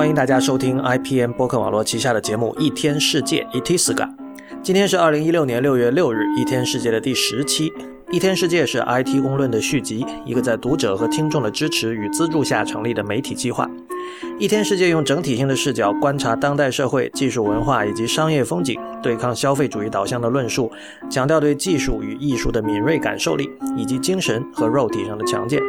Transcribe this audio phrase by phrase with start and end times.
[0.00, 4.08] 欢迎大家收听 IPM 播客网络旗下的节目《一天世界》（Itiska）。
[4.62, 7.68] 今天是二零一六年六月六日，《一天世界》的第十期。
[8.10, 13.66] 《一天世界》是 IT 公论的续集，一个在读者和听众的支持与资助下成立的媒体计划。
[14.38, 20.72] 《一天世界》用整体性的视角观察当代社会、技术文化以及商业风景，对抗消费主义导向的论述，
[21.10, 25.60] 强调对技术与艺术的敏锐感受力，以及精神和肉体上的强健。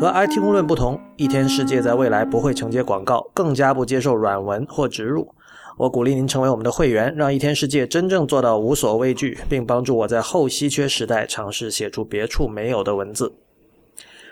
[0.00, 5.32] 和 IT 公论不同，一天世界在未来不会承接广告，更加不接受软文或植入。
[5.76, 13.34] 我鼓励您成为我们的会员，让一天世界真正做到无所畏惧，并帮助我在后稀缺时代尝试写出别处没有的文字。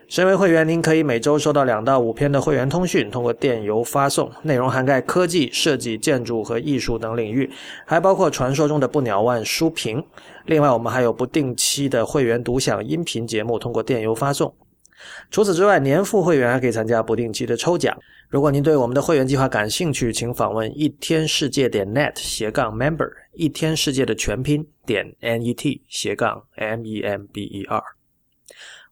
[0.08, 7.48] 身为会员，您可以每周收到两到五篇的会员通讯，通过电邮发送，内容涵盖科技、设计、建筑和艺术等领域，
[7.86, 10.04] 还包括传说中的不鸟万书评。
[10.46, 14.52] 另外，我们还有不定期的会员独享音频节目，通过电邮发送。
[15.30, 17.96] 除此之外，年付会员还可以参加不定期的抽奖。
[18.28, 27.82] 如果您对我们的会员计划感兴趣，请访问一天世界点 net 斜杠 member，一天世界的全拼点 net 斜杠 m e m b e r。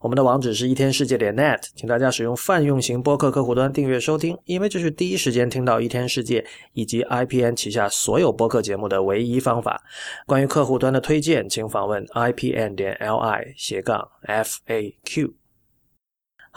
[0.00, 9.82] 我们的网址是一天世界点 net，请大家使用泛用型播客客户端订阅收听，因为这是第一时间听到一天世界以及 IPN 旗下所有播客节目的唯一方法。
[10.24, 15.34] 关于客户端的推荐，请访问 IPN 点 li 斜杠 f a q。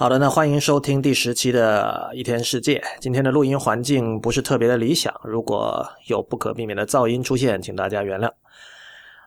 [0.02, 2.82] 好的，那欢迎收听第十期的一天世界。
[3.00, 8.28] 今天的录音环境不是特别的理想，如果有不可避免的噪音出现，请大家原谅。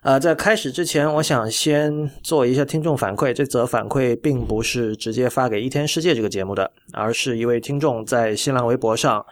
[0.03, 3.33] 呃，在开始之前，我想先做一下听众反馈。
[3.33, 9.25] 这则反馈并不是直接发给一天世界这个节目的，而是一位听众在新浪微博上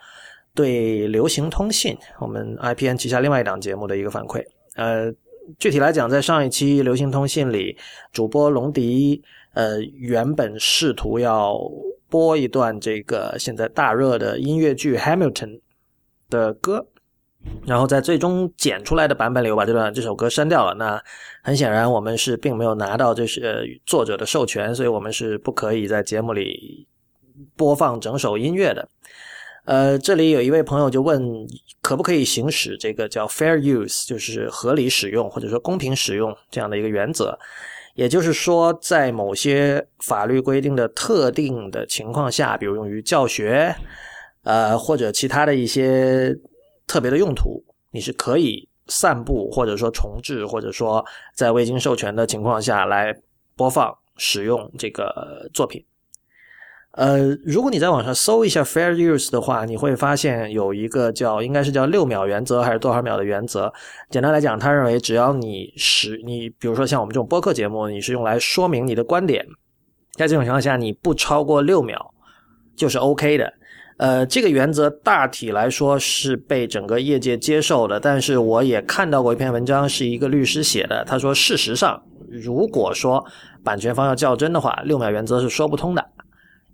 [0.54, 4.40] 对流行通信我们 IPN 旗下另外一档节目的一个反馈。
[4.76, 5.12] 呃，
[5.58, 7.76] 具体来讲，在上一期流行通信里，
[8.12, 9.20] 主播龙迪。
[9.54, 11.58] 呃，原本试图要
[12.08, 15.32] 播一段这个现在大热的音乐剧《Hamilton》
[16.30, 16.86] 的歌，
[17.66, 20.74] 然后在最终剪出来的版本里，我把这段这首歌删掉了。
[20.74, 21.02] 那
[21.42, 26.86] 很显然，我们是并没有拿到这是作者的授权，所以我们是不可以在节目里
[27.56, 28.88] 播放整首音乐的。
[29.64, 31.46] 呃，这里有一位朋友就问，
[31.80, 37.38] 可不可以行使这个叫 “fair use”，就是合理使用或者说公平使用这样的一个原则？
[37.94, 43.74] 也就是说，在某些法律规定的特定的情况下，比如用于教学，
[44.44, 46.34] 呃，或者其他的一些
[46.86, 51.04] 特别的用途，你是可以散布或者说重置，或者说
[51.34, 53.14] 在未经授权的情况下来
[53.54, 55.84] 播放使用这个作品。
[56.92, 63.72] 呃，如果你在网上搜一下 fair use 的话，你会发现有一个叫应该是叫六秒原则还是多少秒的原则。
[64.10, 69.42] 简单来讲，他认为只要你使你，比如说像我们这种播客节目，你是用来说明你的观点，
[70.18, 72.12] 在这种情况下，你不超过六秒
[72.76, 73.50] 就是 OK 的。
[73.96, 83.24] 呃，这个原则大体来说是被整个业界接受的，但是我也看到过一篇文章，是一个律师写的，他说事实上，如果说
[83.64, 86.04] 版权方要较真的话，六秒原则是说不通的。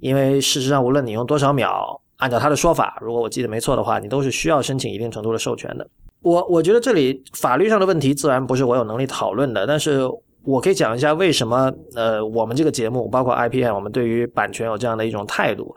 [0.00, 5.86] 因为事实上，无论你用多少秒，按照他的说法，如果我记得没错的话，你都是需要申请一定程度的授权的。
[6.22, 10.00] 我我觉得这里法律上的问题自然不是我有能力讨论的，但是
[10.44, 15.74] 我可以讲一下为什么呃，我们这个节目包括 IPN，我们对于版权有这样的一种态度。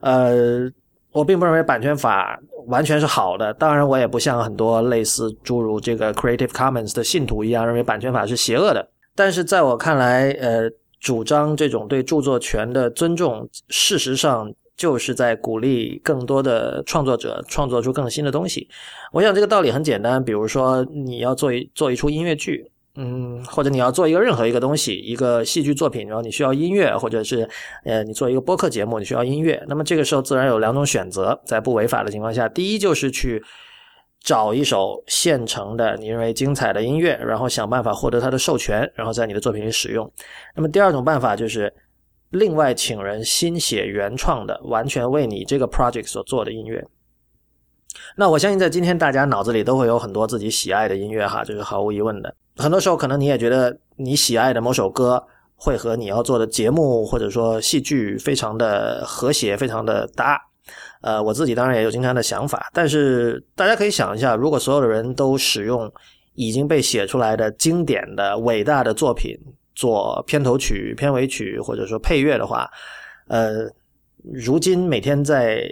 [0.00, 0.70] 呃，
[1.12, 8.88] 我并不认为版权法完全是好的，当然我也不像很多类似诸如这个 Creative Commons 的信徒一样认为版权法是邪恶的。
[9.14, 10.70] 但是在我看来，呃。
[11.02, 18.68] 主张这种对著作权的尊重，事实上就是在鼓励更多的创作者创作出更新的东西。
[19.10, 27.48] 我想这个道理很简单，比如说你要做一做一出音乐剧，嗯，或者你要做一个任何一个东西，一个戏剧作品，然后你需要音乐，或者是
[27.84, 29.60] 呃，你做一个播客节目，你需要音乐。
[29.66, 33.42] 那么这个时候自然有两种选择，在不违法的情况下，第一就是去。
[34.22, 40.08] 找一首现成的你认为精彩的音乐，然后想办法获得它的授权，然后在你的作品里使用。
[40.54, 41.72] 那么第二种办法就是
[42.30, 46.86] 另外请人新写原创的，完全为你这个 project 所做的音乐。
[48.16, 52.34] 那我相信在今天大家脑子里都会有很多自己喜爱的音乐哈，这是毫无疑问的。
[52.56, 55.22] 很多时候可能你也觉得你喜爱的某首歌
[55.56, 60.38] 会和你要做的节目或者说戏剧非常的和谐，非常的搭。
[61.00, 65.92] 呃，我自己当然也有经常的想法，但是大家可以想一下，如果所有的人都使用
[66.34, 69.36] 已经被写出来的经典的伟大的作品
[69.74, 72.70] 做片头曲、片尾曲或者说配乐的话，
[73.26, 73.66] 呃，
[74.22, 75.68] 如今每天在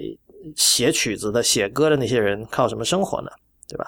[0.56, 3.30] 写曲子的、写歌的那些人靠什么生活呢？
[3.68, 3.86] 对吧？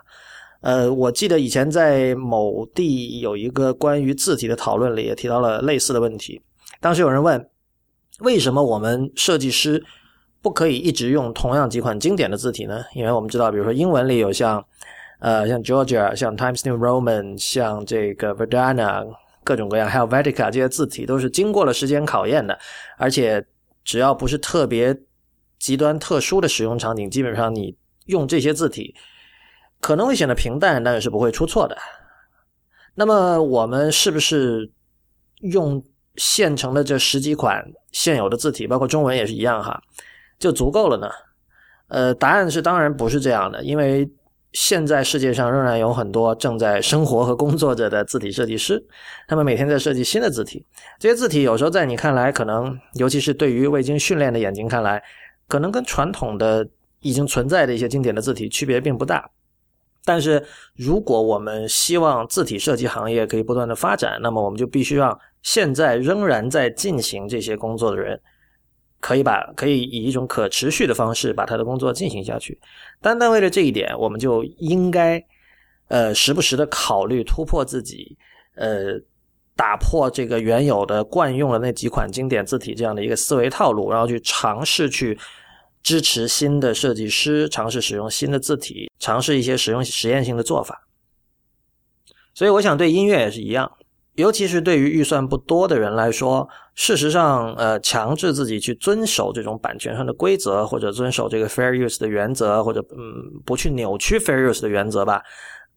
[0.61, 6.41] 呃，我记得以前在某地有一个关于字体的讨论里也提到了类似的问题，
[6.81, 7.49] 当时有人问，
[8.21, 9.83] 为什么我们设计师？
[10.43, 12.85] 不可以一直用同样几款经典的字体呢？
[12.95, 14.63] 因为我们知道，比如说英文里有像
[15.21, 19.07] 呃像 Georgia、像 Times New Roman、像这个 Verdana
[19.45, 22.59] 各种各样，还有 Helvetica 这些字体都是经过了时间考验的，
[22.99, 23.47] 而且
[23.85, 24.97] 只要不是特别
[25.61, 28.95] 极端特殊的使用场景，基本上你用这些字体
[29.81, 31.79] 可能会显得平淡，但是不会出错的。
[32.97, 34.71] 那么我们是不是
[35.41, 35.83] 用
[36.17, 39.81] 现成的这十几款现有的字体，包括中文也是一样哈？
[40.43, 41.09] 就足够了呢？
[41.87, 44.11] 呃，答案是当然不是这样的，因为
[44.53, 48.85] 现在世界上仍然有很多正在生活和工作着的字体设计师，
[49.29, 50.67] 他们每天在设计新的字体。
[50.99, 55.01] 这些字体有时候在你看来，可能尤其是对于未经训练的眼睛看来，
[55.47, 56.69] 可能跟传统的
[56.99, 59.31] 已经存在的一些经典的字体区别并不大。
[60.05, 68.21] 但是如果我们希望字体设计行业可以不断的发展，那么我们就必须让现在仍然在进行这些工作的人。
[69.03, 72.59] 可以把可以以一种可持续的方式把他的工作进行下去。
[73.01, 75.23] 单单为了这一点，我们就应该
[75.89, 78.17] 呃时不时的考虑突破自己，
[78.55, 79.01] 呃
[79.57, 85.19] 打破这个原有的惯用的那几款经典字体这样的一个思维套路，然后去尝试去
[85.83, 90.87] 支持新的设计师，尝试使用新的字体，尝试一些使用实验性的做法。
[92.35, 93.71] 所以，我想对音乐也是一样。
[94.17, 105.23] 尤其是对于预算不多的人来说，事实上，呃，强制自己去遵守这种版权上的规则，或者遵守这个 fair use 的原则，或者嗯，不去扭曲 fair use 的原则吧，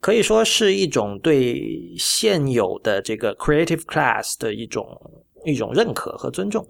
[0.02, 4.86] 可以说是一种对现有的这个 creative class 的一种
[5.46, 6.66] 一种认可和尊重。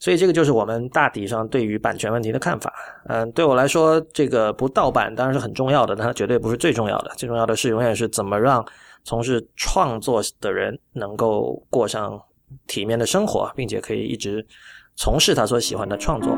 [0.00, 2.72] 所以，这个就是我们大体上对于版权问题的看法。
[3.08, 7.12] 嗯，对我来说，这个不盗版当然是很重要的，但它绝对不是最重要的。
[7.16, 8.64] 最重要的是，永远是怎么让。
[9.04, 12.20] 从事创作的人能够过上
[12.66, 14.46] 体面的生活，并且可以一直
[14.94, 16.36] 从事他所喜欢的创作。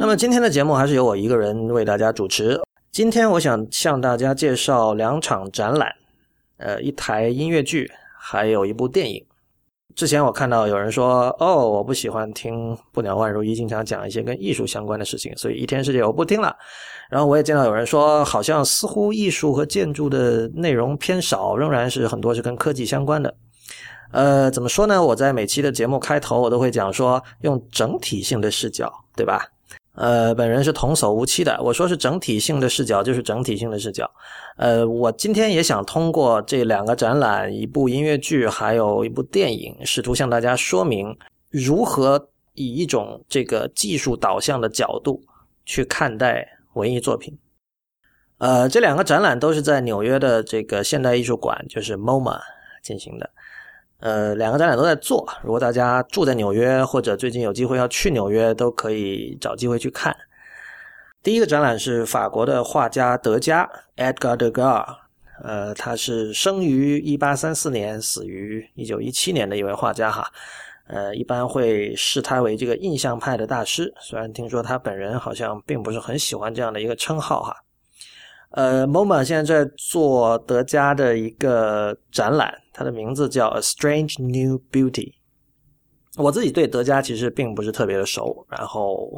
[0.00, 2.58] 那么今天的节目还是由我一个人为大家主持。
[2.90, 5.94] 今天我想向大家介绍两场展览，
[6.56, 9.27] 呃，一台音乐剧，还有一部电影。
[9.98, 16.54] 之前我看到有人说：“哦，我不喜欢听不鸟万如一经常讲一些跟艺术相关的事情，所以一天世界我不听了。”
[17.10, 23.34] 然后我也见到有人说，好像似乎艺术和建筑的内容偏少，仍然是很多是跟科技相关的。
[24.12, 25.02] 呃，怎么说呢？
[25.02, 29.48] 我在每期的节目开头，我都会讲说，用整体性的视角，对吧？
[29.98, 31.60] 呃，本人是童叟无欺的。
[31.60, 34.08] 我说是整体性的视角，就是整体性的视角。
[34.56, 41.18] 呃，我今天也想通过这两个展览、一部音乐剧，还有一部电影，试图向大家说明
[41.50, 45.20] 如何以一种这个技术导向的角度
[45.66, 47.36] 去看待文艺作品。
[48.38, 52.38] 呃，这两个展览都是在纽约的这个现代艺术馆，就是 MoMA
[52.84, 53.28] 进行的。
[54.00, 55.28] 呃，两个展览都在做。
[55.42, 60.16] 如果大家住在纽约，或者最近有机会要去纽约，都可以找机会去看。
[61.20, 64.86] 第一个展览是法国的画家德加 （Edgar Degas），
[65.42, 70.30] 呃，他是生于一八三四年，死于一九一七年的一位画家哈。
[70.86, 77.54] 呃，一般会视他为这个印象派的大师，虽然听说他本人好像并不是很喜欢这样的一个称号哈。
[78.50, 84.90] 呃，MoMA 现在在做德加的一个展览，它的名字叫《A Strange New Beauty》。
[86.16, 89.10] 我自己对德加其实并不是特别的熟，然后，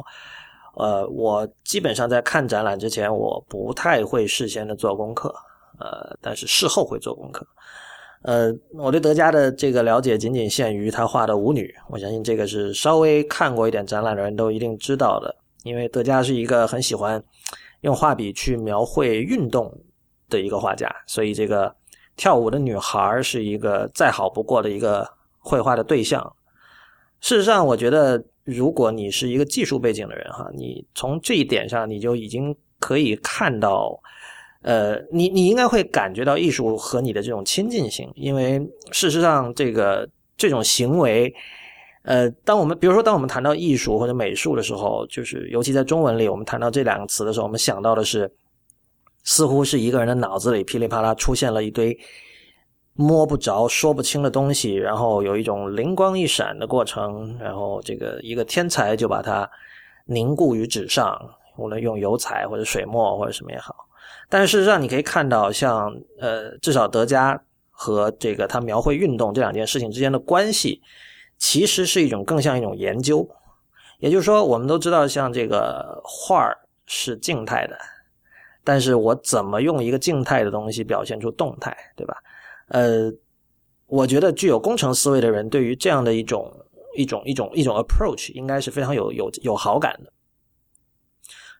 [0.75, 5.33] 呃，我基本上在看展览之前，我不太会事先的做功课，
[5.79, 7.47] 呃，但是事后会做功课。
[8.23, 17.23] 呃，我对德加的这个了解仅仅限于他画的舞女，我相信这个是稍微看过一点展览的人都一定知道的，因为德加是一个很喜欢。
[17.81, 19.71] 用画笔去描绘运动
[20.29, 21.75] 的一个画家，所以这个
[22.15, 25.07] 跳舞的女孩是一个再好不过的一个
[25.39, 26.35] 绘画的对象。
[27.19, 33.99] 事实上，我觉得如果你是一个技术背景的人哈，你从这一点上你就已经可以看到，
[34.61, 38.59] 呃，你你应该会感觉到艺术和你的这种亲近性，因为
[38.91, 41.33] 事实上这个这种行为。
[42.03, 48.31] 呃，当我们比如说，当我们谈到艺术或者美术的时候，就是尤其在中文里，我们谈到这两个词的时候，我们想到的是，
[49.23, 51.95] 似乎是一个人的脑子里噼里啪啦出现了一堆
[52.93, 59.47] 摸不着、说不清的东西，然后有一种灵光一闪的过程，然后这个一个天才就把它
[60.05, 61.15] 凝固于纸上，
[61.57, 63.75] 无论用油彩或者水墨或者什么也好。
[64.27, 67.39] 但事实上，你可以看到，像呃，至少德加
[67.69, 70.81] 和这个他描绘运动这两件事情之间的关系。
[71.41, 73.27] 其实是一种更像一种研究，
[73.97, 76.55] 也就是说，我们都知道，像这个画儿
[76.85, 77.75] 是静态的，
[78.63, 82.15] 但是我怎么用一个静态的东西表现出动态，对吧？
[82.67, 83.11] 呃，
[83.87, 86.47] 我觉得具有工程思维的人对于这样的一种
[86.95, 90.13] 一种一种一种 approach 应该是非常有有有好感的。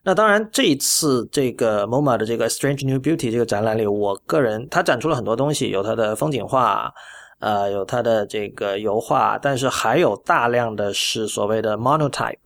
[0.04, 6.94] 那当然，这一次这个 MoMA 的这个 Strange New Beauty 这个展览里，我个人它展出了很多东西，有它的风景画，
[7.42, 12.38] 呃，有它的这个油画，但是还有大量的是所谓的 monotype。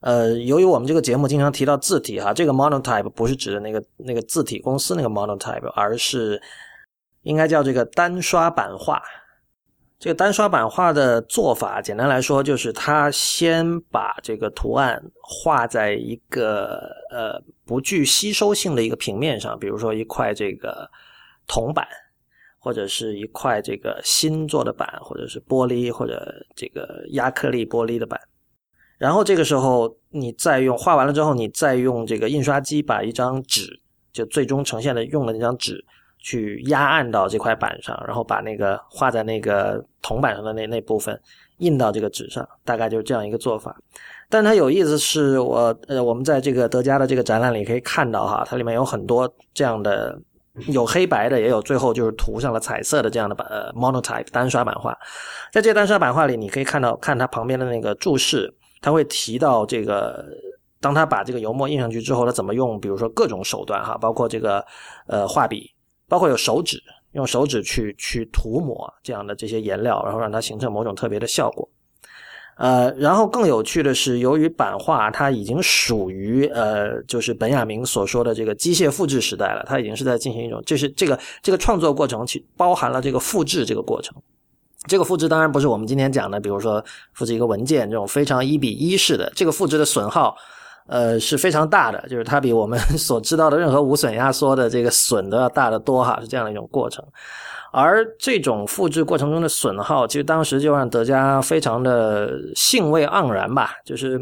[0.00, 6.40] 呃，由于我们这个节目经常提到字体哈，这个 monotype 不是指的那个那个字体公司那个 monotype，而是
[7.22, 9.02] 应该叫这个单刷版画。
[9.98, 16.78] 这个单刷版画的做法，简单来说就是它先把这个图案画在一个
[17.10, 20.88] 呃不具吸收性的一个平面上，比如说一块这个
[21.48, 21.84] 铜板，
[22.68, 28.20] 或者是一块这个新做的板，或者是玻璃或者这个亚克力玻璃的板。
[28.98, 33.80] 然后这个时候，你再用画完了之后，你再用这个印刷机把一张纸，
[34.12, 35.82] 就最终呈现的用的那张纸，
[36.18, 41.18] 去压按到这块板上，然后把那个画在那个铜板上的那那部分
[41.60, 43.74] 印到这个纸上，大概就是这样一个做法。
[44.28, 50.20] 但它有意思是我呃，我们在这个德加的这个展览里可以看到哈，它里面有很多这样的，
[50.66, 54.96] 有黑白的，也有最后就是涂上了彩色的这样的版呃 monotype 单刷版画。
[55.52, 58.52] 在这单刷版画里，你可以看到看它旁边的那个注释。
[58.80, 60.24] 他会提到这个，
[60.80, 62.78] 当他把这个油墨印上去之后，他怎么用？
[62.78, 64.64] 比如说各种手段哈，包括这个
[65.08, 65.68] 呃画笔，
[66.08, 71.68] 包括有手指，用手指去去涂抹这样的这些颜料，然后让它形成某种特别的效果。
[72.58, 84.12] 呃，然后更有趣的是，由于版画它已经属于呃，就是本雅明所说的这个机械复制时代了，它已经是在进行一种，就是这个这个创作过程其包含了这个复制这个过程。
[84.88, 89.30] 这个复制当然不是我们今天讲的，比如说复制一个文件这种非常一比一式的。
[89.36, 90.34] 这个复制的损耗，
[90.86, 97.04] 呃是非常大的，就是它比我们 所知道的任何无损压缩的这个损都要大得多哈，是这样的一种过程。
[97.72, 104.20] 而这种复制过程中的损耗，其实当时就让德加非常的兴味盎然吧，就是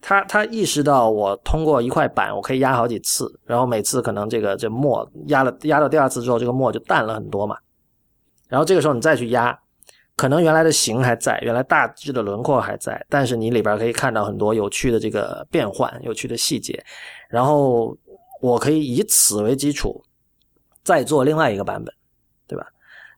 [0.00, 7.56] 他他意识到我通过一块板，我可以压好几次，然后每次可能这个这墨压了压到第二次之后，这个墨就淡了很多嘛，
[8.48, 9.58] 然后这个时候你再去压。
[10.16, 16.78] 可能原来的形还在，原来大致的轮廓还在，但是你里边可以看到很多有趣的这个变换、有趣的细节。
[17.30, 17.96] 然后
[18.42, 20.04] 我可以以此为基础，
[20.84, 21.94] 再做另外一个版本，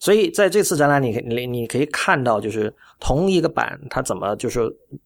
[0.03, 4.61] 所以在这次展览，你你你可以看到，就是同一个版，它怎么就是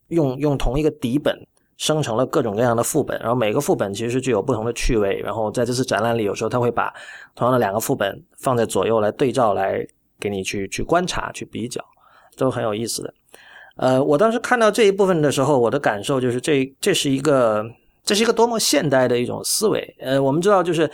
[0.08, 1.38] 用用同一个底本
[1.76, 5.20] 生成了各种各样的副本，然后每个副本其实具有不同的趣味。
[5.20, 6.90] 然后在这次展览里，有时候他会把
[7.34, 9.86] 同样的两个副本放在左右来对照来。
[10.18, 11.78] 给你去去观察、去比较，
[12.38, 13.12] 都很有意思的。
[13.76, 17.62] 呃，我当时看到这一部分的时候，我的感受就是，这这是一个，
[18.06, 19.96] 这是一个多么现代的一种思维。
[20.00, 20.90] 呃，我们知道，就是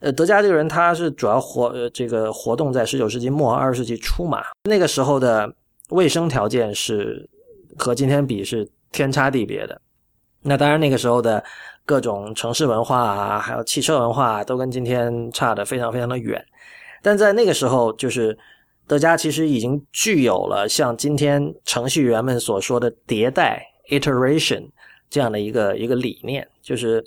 [0.00, 4.42] 呃，德加这个人，他是主要活呃这个活动在十九世纪末、二十世纪初嘛。
[4.64, 5.50] 那个时候的
[5.88, 7.26] 卫生条件是
[7.78, 9.80] 和今天比是天差地别的。
[10.42, 11.42] 那当然，那个时候的
[11.86, 16.44] 各种城市文化啊，还有汽车文化，都跟今天差的非常非常的远。
[17.02, 18.36] 但在那个时候，就是。
[18.88, 24.68] 德加其实已经具有了像今天程序员们所说的迭代 （iteration）
[25.08, 27.04] 这样的一个一个理念，就是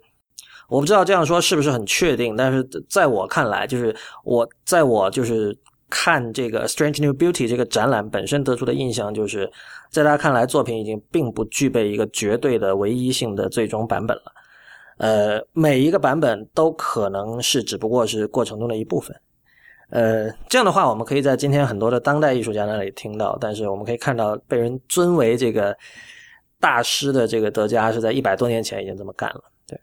[0.68, 5.58] 我不知道这样说是不是很确定，但是在我看来，就是我在我就是
[5.90, 9.52] 看这个《Strange New Beauty》这个展览本身得出的印象，就是
[9.90, 14.24] 在大家看来，作品已经并不具备一个绝对的唯一性的最终版本了。
[14.98, 19.16] 呃，每一个版本都可能是只不过是过程中的一部分。
[19.92, 25.76] 呃，这样的话，我们可以在今天很多的当代艺术家那里听到，但是我们可以看到，被人尊为这个
[26.60, 29.44] 大师的这个德加是在一百多年前已经这么干了。
[29.68, 29.80] 对，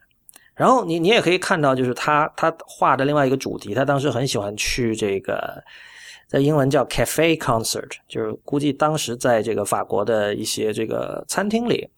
[0.54, 5.62] 然后你你也可以看到，就是他他画的另外一个主题，他当时很喜欢去这个，
[6.28, 11.88] 在英文叫 cafe concert，就是估计当时在这个法国的一些这个餐厅里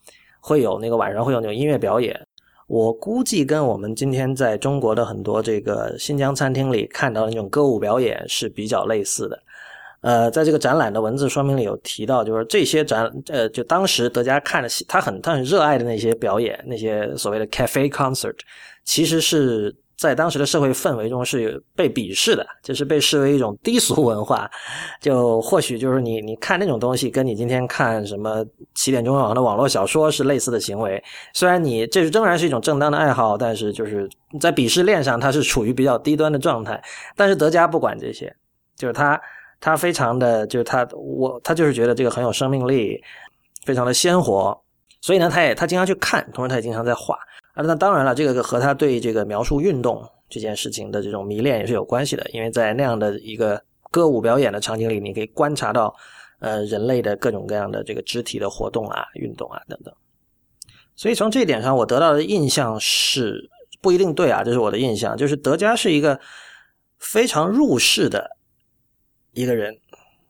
[0.40, 2.26] 会有那个晚上会有那种音乐表演。
[2.66, 9.42] 我估计跟我们今天在中国的很多这个新疆餐厅里看到的那种歌舞表演是比较类似的。
[10.00, 18.36] 呃，在这个展览的文字说明里有提到，就是这些展，呃，就当时德加看的，他很他很热爱的那些表演，那些所谓的 cafe concert，
[18.84, 19.74] 其实是。
[19.98, 24.48] 在当时的社会氛围中是被鄙视的，就是被视为一种低俗文化。
[25.00, 31.02] 就或许就是你你看那种东西，跟你今天看什么起点中文网的网络小说是类似的行为。
[31.34, 36.80] 虽然你这是仍然是一种正当的爱好，但是就是在鄙视链上，它是处于比较低端的状态。
[37.16, 38.32] 但是德加不管这些，
[38.76, 39.20] 就是他
[39.60, 43.02] 他非常的就是他我他就是觉得这个很有生命力，
[43.64, 44.58] 非常的鲜活。
[45.00, 47.16] 所以呢，他也他经常去看，同时他也经常在画。
[47.54, 55.94] 啊，那当然了，这个和他对这个描述运动这件事情的这种迷恋也是有关系的，因为在那样的一个歌舞表演的场景里，你可以观察到
[56.40, 59.94] 呃人类的各种各样的这个肢体的活动啊、运动啊等等。
[60.96, 63.48] 所以从这一点上，我得到的印象是
[63.80, 66.18] 不一定对啊，这是我的印象，就是德加是一个
[66.98, 68.36] 非常入世的
[69.38, 69.76] 一个人。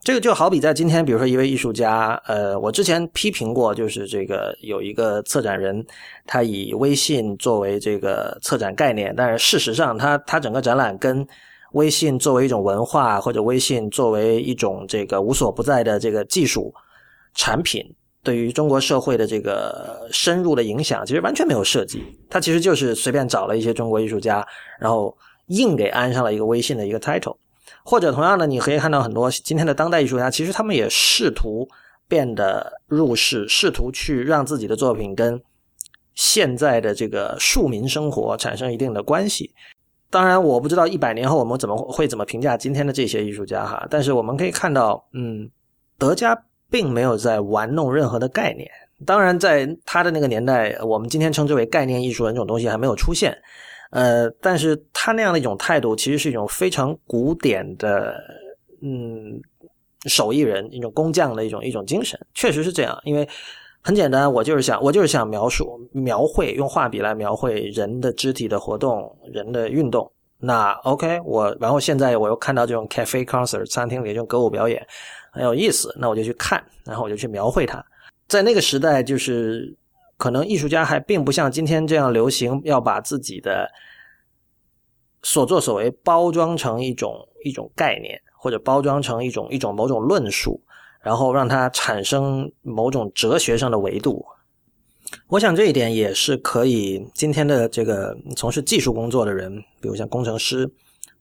[0.01, 5.85] 这个就好比在今天，比如说一位艺术家，呃，我之前批评过，就是这个有一个策展人，
[6.25, 11.27] 他以微信作为这个策展概念，但是事实上，他他整个展览跟
[11.73, 16.73] 微信作为一种文化，或者微信作为一种这个无所不在的这个技术
[17.35, 17.85] 产品，
[18.23, 22.03] 对于中国社会的这个深入的影响，其实完全没有涉及。
[22.31, 24.47] 他其实就是随便找了一些中国艺术家，
[24.79, 25.15] 然后
[25.49, 27.37] 硬给安上了一个微信的一个 title。
[27.89, 31.67] 或者同样的，你可以看到很多今天的当代艺术家，其实他们也试图
[32.07, 35.41] 变得入世，试图去让自己的作品跟
[36.15, 39.55] 现在的这个庶民生活产生一定的关系。
[40.11, 43.87] 当然，我不知道一百年后我们怎么会怎么评价今天的这些艺术家哈。
[43.89, 45.51] 但是我们可以看到，嗯，
[45.97, 48.71] 德加并没有在玩弄任何的概念。
[49.07, 53.35] 当然，在他的那个年代，我们今天称之为概念艺术的那种东西还没有出现。
[53.91, 58.15] 呃，但是他那样的一种态度，其实是一种非常古典的，
[58.83, 59.41] 嗯，
[60.07, 63.01] 手艺人一种工匠的一种一种精神，确实是这样。
[63.05, 63.27] 因为
[63.81, 70.11] 很简单，我就是想，我就是想描述、描绘，用画笔来描绘人的肢体的活动、人的运动。
[70.39, 74.87] 那 OK，我然后现在我又看到这种 cafe concert 餐厅里这种歌舞表演
[75.33, 77.83] 很有意思，那我就去看，然后我就去描绘它。
[78.29, 79.75] 在那个时代，就是。
[80.19, 83.71] 可能艺术家还并不像今天这样流行，要把自己的
[85.23, 90.61] 所作所为包装成一种一种概念，或者包装成一种一种某种论述，
[91.01, 94.27] 然后让它产生某种哲学上的维度。
[95.29, 100.69] 我想这一点也是可以今天的这个从事技术工作的人，比如像工程师，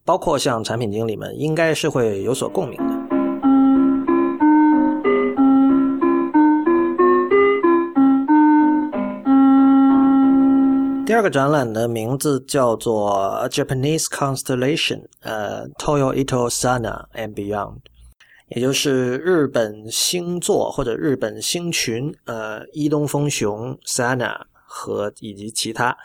[0.03, 2.96] 包括像产品经理们，应该是会有所共鸣的。
[11.07, 17.77] 第二个展览的名字叫做 Japanese Constellation，呃，Toyo Ito Sana and Beyond，
[18.49, 25.97] 也就是日本星座或者日本星群，呃，伊东丰雄 Sana 和以及其他。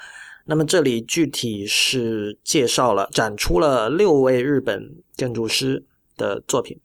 [0.44, 5.84] 那么这里具体是介绍了展出了六位日本建筑师
[6.16, 6.78] 的作品。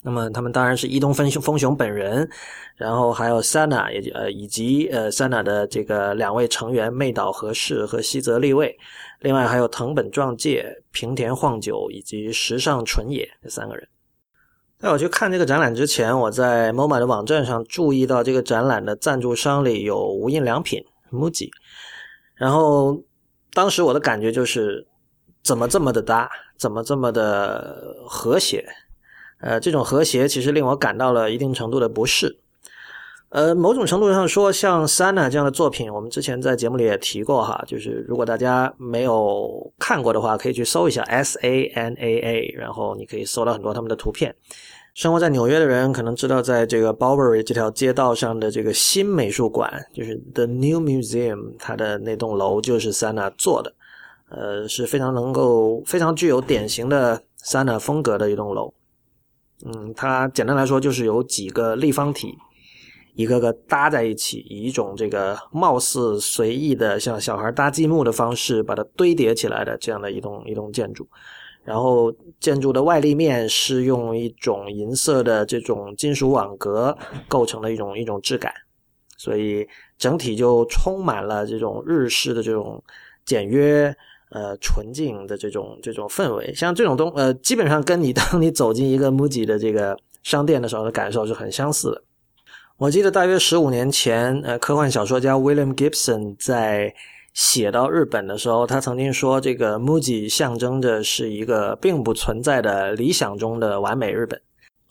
[0.00, 2.28] 那么他们当然是伊东丰雄丰雄本人，
[2.76, 8.78] 然后还有 Sana 也呃以及呃 Sana 的这个两位成员妹岛和世和西泽立卫，
[9.20, 13.88] 另外还有藤本壮介、平田晃久以及时尚纯也这三个人。
[14.78, 20.80] 在我去看这个展览之前，我在 MoMA 的网站上注意到这个展览的赞助商里有无印良品
[21.10, 21.50] MUJI，
[22.36, 23.02] 然后
[23.52, 24.86] 当时我的感觉就是
[25.42, 28.64] 怎么这么的搭，怎么这么的和谐。
[29.40, 32.38] 呃，这种和谐其实令我感到了一定程度的不适。
[33.30, 44.34] 呃，某种程度上说，像 Sana 这样的作品，我们之前在节目里也提过哈，就是如果大家没有看过的话，可以去搜一下 S A N A A，然后你可以搜到很多他们的图片。
[44.94, 53.72] 生活在纽约的人可能知道，在这个 b o w e r y 这条街道上的这个新美术馆，就是 The New Museum，它的那栋楼就是 Sana 做的，
[54.30, 58.72] 呃，是非常能够、非常具有典型的 Sana 风格的一栋楼。
[59.64, 62.38] 嗯，它简单来说就是有几个立方体，
[63.14, 71.08] 一个个搭在一起，以一种这个貌似随意的像小孩搭积木的方式把它堆叠起来的这样的一栋一栋建筑。
[71.64, 78.52] 然后建筑的外立面是用一种银色的这种金属网格构成的一种一种质感，
[79.18, 79.68] 所以
[79.98, 82.82] 整体就充满了这种日式的这种
[83.24, 83.94] 简约。
[84.30, 92.02] 呃，纯净的这种这种氛围，像这种东呃，基本上跟你 当你走进一个 MUJI 的这个商店的时候的感受是很相似的。
[92.76, 96.94] 我记得大约十五年前，呃，科幻小说家 William Gibson 在
[97.32, 104.38] 写到日本的时候，他曾经说，这个 MUJI 象征着是一个并不存在的理想中的完美日本。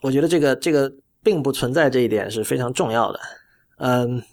[0.02, 3.20] 我觉得这个这个并不存在这一点是非常重要的。
[3.78, 4.24] 嗯，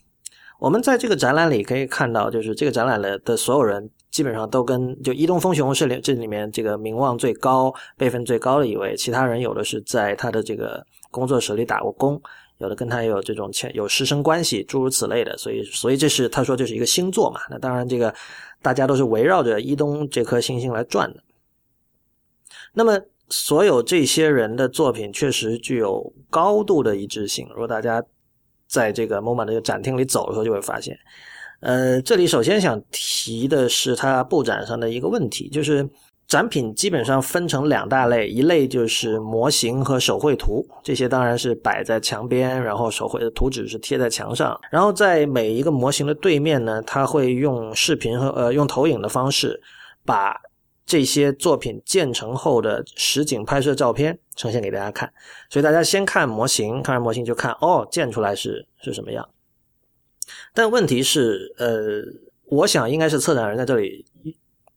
[0.58, 3.90] 我们在这个展览里可以看到，就是这个展览的的所有人。
[4.14, 12.22] 基本上都跟就伊东丰雄是里这里面这个名望最高、辈分最高的一位，其他人有的是在他的这个工作室里打过工，
[12.58, 15.36] 有的跟他有这种前有师生关系，诸如此类的。
[15.36, 17.40] 所以，所以这是他说这是一个星座嘛？
[17.50, 18.14] 那当然，这个
[18.62, 21.20] 大家都是围绕着伊东这颗星星来转的。
[22.72, 22.96] 那么，
[23.28, 27.48] 所有这些人的作品确实具有高度的一致性。
[27.50, 28.00] 如果大家
[28.68, 30.96] 在这个 MoMA 的展厅里走的时候，就会发现。
[31.64, 35.88] 呃，这里首先想提的是它布展上的一个问题，就是
[36.28, 44.60] 展品基本上分成两大类，一类就是模型和手绘图，这些当然是摆在墙边，然后手绘的图纸是贴在墙上。
[44.70, 49.58] 然后在每一个模型的对面呢，它会用视频和呃用投影的方式，
[50.04, 50.38] 把
[50.84, 55.10] 这些作品建成后的实景拍摄照片呈现给大家看。
[55.48, 59.26] 所以大家先看模型，看完模型就看哦，建出来是是什么样。
[60.52, 62.02] 但问题是，呃，
[62.46, 64.04] 我想应该是策展人在这里。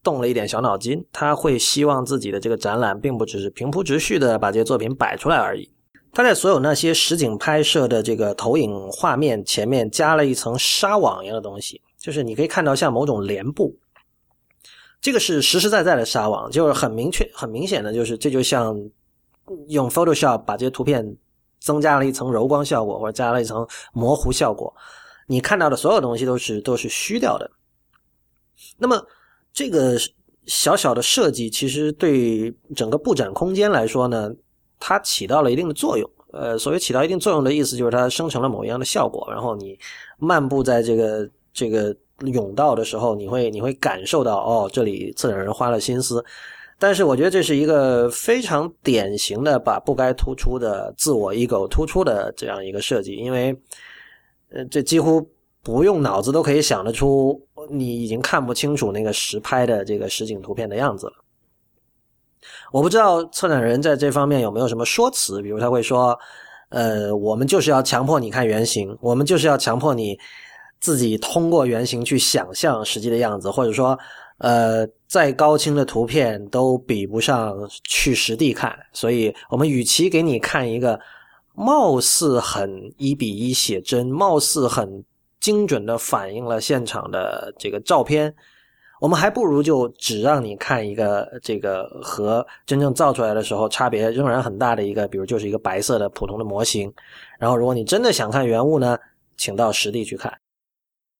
[0.00, 5.68] 动了一点小脑筋，他会希望自己的这个展览并不只是平铺直叙的把这些作品摆出来而已。
[6.12, 13.76] 他在所有那些实景拍摄的这个投影画面前面加了一层纱网一样的东西，就是你可以看到像某种帘布。
[15.00, 18.80] 这个是实实在在的纱网，就是很明确、很明显的，就是这就像
[19.66, 21.16] 用 Photoshop 把这些图片
[21.60, 24.74] 增加了一层柔光效果，或者加了一层模糊效果。
[25.28, 27.48] 你看到的所有东西都是都是虚掉的。
[28.76, 29.00] 那么。
[29.50, 29.98] 这个
[30.46, 34.30] 小小的设计，其实对整个布展空间来说呢，
[34.78, 36.08] 它起到了一定的作用。
[36.32, 39.26] 呃，所谓起到一定作用的意思，就是它生成了某一样的效果。
[39.32, 39.76] 然后你
[40.18, 46.24] 漫步在这个这个甬道的时候，你会你会感受到，哦，这里策展人花了心思。
[46.78, 53.58] 但是我觉得这是一个非常典型的把不该突出的自我 ego 突出的这样一个设计，因为
[54.50, 55.28] 呃，这几乎。
[55.60, 61.12] 不用脑子都可以想得出，你已经看不清楚那个实拍的这个实景图片的样子了。
[62.72, 66.18] 我不知道策展人在这方面有没有什么说辞，比如他会说
[66.70, 70.18] ：“呃，我们就是要强迫你看原型，我们就是要强迫你
[70.80, 73.98] 自己通过原型去想象实际的样子，或者说，
[74.38, 80.98] 呃，再高清的图片都比不上去实地看，所以我们与其给你看一个
[81.58, 85.04] 貌似很一比一写真，貌似很……
[85.40, 88.34] 精准的反映了现场的这个照片，
[89.00, 96.92] 我们还不如就只让你看一个这个和真正造出来的时候差别仍然很大的一个，比如就是一个白色的普通的模型。
[97.38, 98.98] 然后，如果你真的想看原物呢，
[99.36, 100.36] 请到实地去看。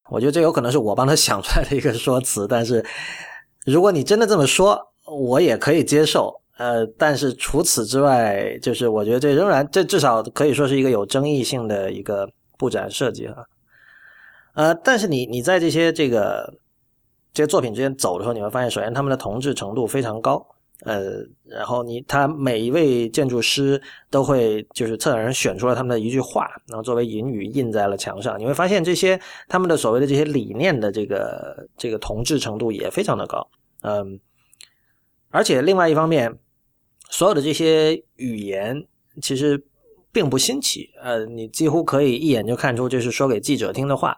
[0.09, 2.85] 我觉得这有可能是我帮他想出来的一个说辞，但是
[3.65, 6.41] 如果你真的这么说，我也可以接受。
[6.59, 13.45] 呃，但是除此之外，就是我觉得这仍然这至少可以说是一个有争议性的一个布展设计哈。
[14.55, 16.53] 呃，但是你你在这些这个
[17.33, 20.45] 这些作品之间走的时候，你会发现，首先他们的同质程度非常高，
[20.83, 28.37] 呃，然后你他每一位建筑师都会就是策展人选出了他们的一句话，然后作为引语印在了墙上。
[28.37, 29.17] 你会发现这些
[29.47, 33.47] 他们的所谓的这些理念的这个这个同质程度也非常的高，
[33.83, 34.19] 嗯，
[35.29, 36.37] 而且另外一方面，
[37.09, 38.85] 所有的这些语言
[39.21, 39.61] 其实。
[40.11, 44.17] 并不新奇，呃，你几乎可以一眼就看出这是说给记者听的话，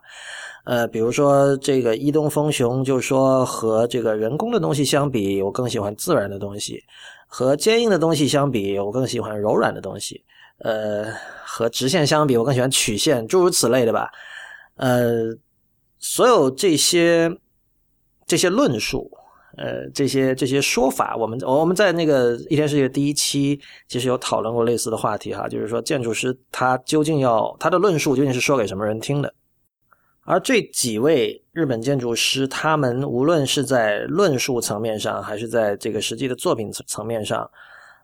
[0.63, 6.77] 呃，比如说这个伊东丰雄就说和这个人工的东西相比，我更喜欢自然的东西；
[7.27, 10.15] 和坚硬的东西相比，我更喜欢柔软的东西；
[10.59, 14.09] 呃，和直线相比，我更喜欢曲线，诸如此类的吧。
[14.77, 15.35] 呃，
[15.99, 17.29] 所有这些
[18.25, 19.11] 这些论述。
[19.61, 29.31] 呃，这些这些说法，我们我们在那个一天世界第一期其实有讨论过类似的话题哈，就是说建筑师他究竟要他的论述究竟是说给什么人听的？
[30.23, 37.47] 而这几位日本建筑师，他们无论是在论述层面上，还是在这个实际的作品层面上，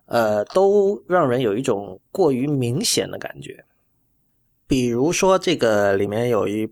[0.05, 3.65] 呃，都让人有一种过于明显的感觉。
[4.67, 6.71] 比如说，这个里面有一。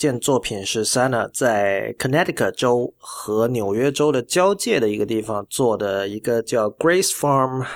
[0.00, 7.66] 件作品是 Sana 在 Connecticut 州和纽约州的交界的一个地方做的一个叫 Grace Farm，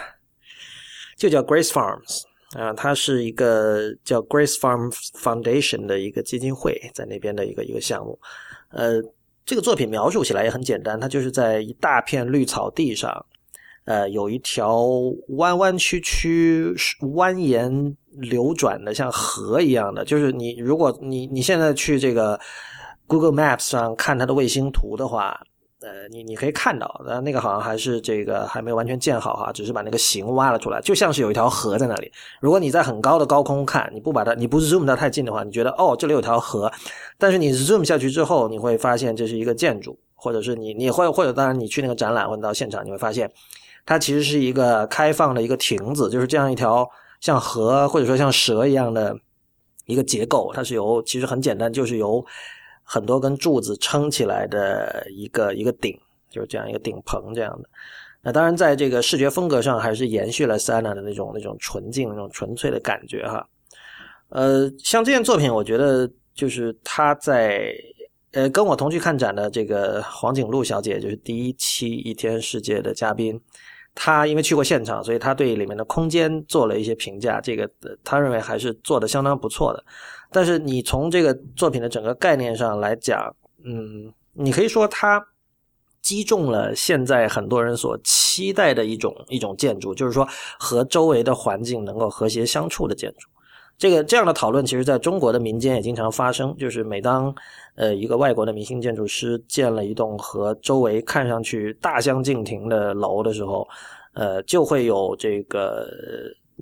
[1.19, 2.23] 就叫 Grace Farms
[2.59, 8.19] 啊，它是一个叫 Grace Farm Foundation 的一个基金会在那边的一个一个项目。
[8.71, 9.03] 呃，
[9.45, 13.27] 这个作品描述起来也很简单，它就是在一大片绿草地上，
[13.85, 14.85] 呃，有一条
[15.37, 17.95] 弯弯曲曲、蜿蜒。
[18.17, 22.39] 流转的像河一样的，就是你如果你你现在去这个
[23.09, 25.37] Google Maps 上看它的卫星图的话，
[25.81, 32.13] 呃，你你可以看到，呃，那个好像还是这个还没有完全建好哈，只是把那个形挖了出来，就像是有一条河在那里。
[32.41, 36.71] 如果你在很高的高空看，你不把它你不 zoom 到太近的话，你觉得哦这里有条河，
[37.19, 43.29] 但是你 zoom 下去之后，你会发现这是一个建筑，或者是你你会或者当然你去那个展览或者到现场，你会发现
[43.87, 46.89] 它其实是一个开放的一个亭子，就是这样一条。
[47.21, 49.17] 像河或者说像蛇一样的
[49.87, 52.23] 一个结构，它是由其实很简单，就是由
[52.83, 57.69] 很多根柱子撑起来的一个一个顶，就是这样一个顶棚这样的。
[58.21, 63.49] 那当然，在这个视觉风格上，还是延续了 Sana 的那种那种纯净、那种纯粹的感觉哈。
[64.29, 67.75] 呃，像这件作品，我觉得就是它在
[68.33, 73.41] 呃，跟我同去看展的这个黄景璐小姐，就是第一期一天世界的嘉宾，
[73.95, 77.41] 他因为去过现场，所以他对里面的空间做了一些评价。
[77.41, 77.71] 这个
[78.03, 79.85] 他认为还是做的相当不错的。
[80.33, 85.25] 但是你从这个作品的整个概念上来讲，嗯，你可以说它
[86.03, 90.27] 击中了现在很多人所期待的一种一种建筑，就是说
[90.59, 93.29] 和周围的环境能够和谐相处的建筑。
[93.79, 96.57] 这个这样的讨论，其实在中国的民间也经常发生。
[96.57, 97.35] 就是每当
[97.75, 103.67] 呃一个外国的明星建筑师建了一栋和周围看上去大相径庭的楼的时候，
[104.15, 105.89] 呃，就会有这个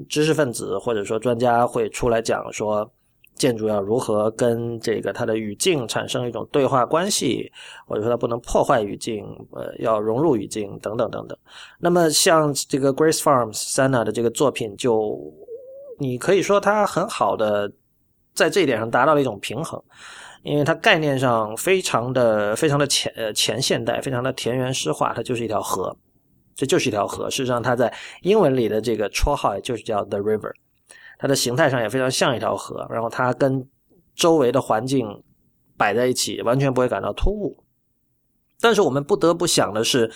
[0.09, 2.91] 知识分子或者说专家会出来讲说，
[3.35, 7.51] 建筑要如何跟这个它的语境产生一种对话关系，
[7.87, 11.39] 或者说它不能破坏语境，呃，要融入语境等等等等。
[11.79, 15.19] 那么像这个 Grace Farms Sana 的这个作品就。
[15.99, 17.71] 你可以说它很好的
[18.35, 19.81] 在这一点上达到了一种平衡，
[20.43, 25.97] 因为它概念上非常的非常的前呃前现代，非常的田园诗化，它就是一条河，
[26.55, 27.31] 这就是一条河。
[27.31, 30.53] 事实上，它在英文里的这个绰号就是叫 The River，
[31.19, 33.69] 它的形态上也非常像一条河，然后它跟
[34.15, 35.23] 周围的环境
[35.77, 37.65] 摆在一起，完全不会感到突兀。
[38.61, 40.11] 但是我们不得不想的是，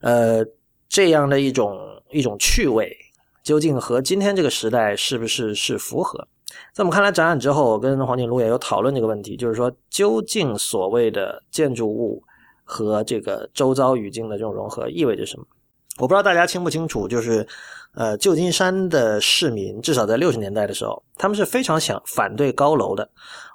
[0.00, 0.44] 呃，
[0.88, 1.78] 这样的一种
[2.10, 2.94] 一种趣味。
[3.42, 6.28] 究竟和今天这个时代是不是是符合？
[6.72, 12.22] 在我们看来，展览之后，我跟黄景路也有讨论这个问题，就是说，究竟所谓的建筑物
[12.64, 15.44] 和这个周遭语境的这种融合意味着什么？
[15.98, 17.46] 我不知道大家清不清楚，就是
[17.94, 23.08] 呃，旧金山的市民至少在六十年代的时候，他们是非常想反对高楼的。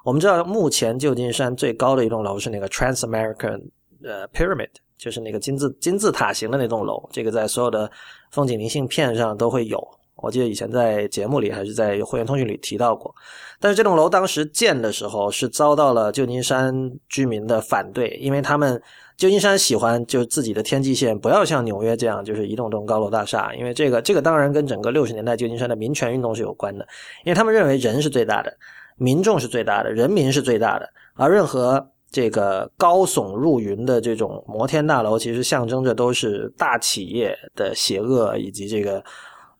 [0.04, 3.62] 我们知道，目前旧金山最高的一栋楼是那个 Trans American
[4.02, 4.70] 呃 Pyramid。
[4.98, 7.88] 就是那个金字金字塔形的那栋楼，这个在所有的
[8.32, 9.78] 风景明信片上都会有。
[10.18, 13.14] 我记得以前在节目里还是在会员通讯里提到过。
[13.60, 18.80] 但是这栋楼当时建的时候是遭到了旧金山居民的反对，因为他们
[19.16, 26.86] 旧金山喜欢就自己的天际线不要像纽约这样就是一栋栋高楼大厦，因为这个这个当然跟整个六十年代旧金山的民权运动是有关的，
[27.24, 28.56] 因为他们认为人是最大的，
[28.96, 31.90] 民众是最大的，人民是最大的，而任何。
[32.10, 39.04] 这个高耸入云的这种摩天大楼，其实象征着都是大企业的邪恶，以及这个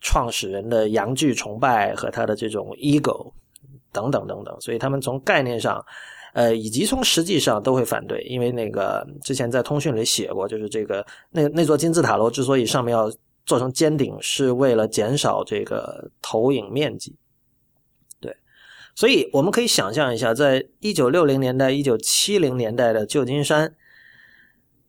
[0.01, 3.33] 创始人的阳具崇拜和他的这种 ego
[3.93, 4.61] 等等等等。
[4.61, 5.85] 所以他们从概念上，
[6.35, 8.21] 呃，以及从实际上都会反对。
[8.23, 13.11] 因为那个之前在通讯里写过，就是这个那那座金字塔楼之所以上面要
[13.47, 17.17] 做成尖顶，是为了减少这个投影面积。
[18.21, 18.37] 对
[18.95, 23.75] 所以我们可以想象一下，在一九六零年代、一九七零年代的旧金山，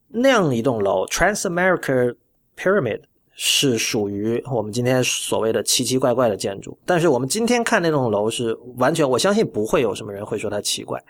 [0.09, 2.15] 那样一栋楼 ——Trans America
[2.57, 3.01] Pyramid，
[3.41, 6.77] 是属于我们今天所谓的奇奇怪怪的建筑。
[6.85, 11.01] 但是我们今天看那栋楼是完全，我相信不会有什么人会说它奇怪。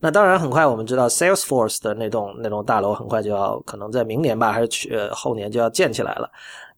[0.00, 6.28] 那当然，很快我们知道 Salesforce 的那栋那栋大楼很快就要，可能在明年吧，还是去呃后年就要建起来了。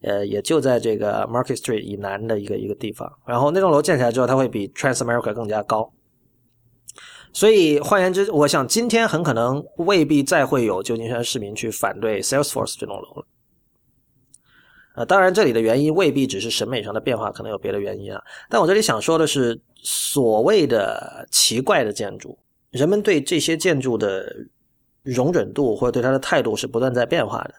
[0.02, 3.10] 呃，也就在这个 Market Street 以南的一个一个地方。
[3.24, 5.90] 然后那栋楼建起来之后，它会比 Trans America 更加高。
[7.32, 13.24] 所以换言之，我想今天很可能未必再会有旧金山市民去反对 Salesforce 这栋楼了。
[15.00, 18.22] 啊，当然这里的原因未必只是审美上的变化，可能有别的原因啊。
[18.48, 22.38] 但我这里想说的是，所谓的奇怪的建筑，
[22.70, 24.30] 人们对这些建筑的
[25.02, 27.54] 容忍度或者对它的态度是不断在变化的。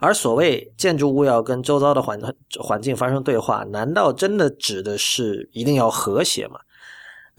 [0.00, 2.20] 而所谓建筑物要跟周遭的环
[2.58, 6.58] 环境发生对话，难道真的指的是一定要和谐吗？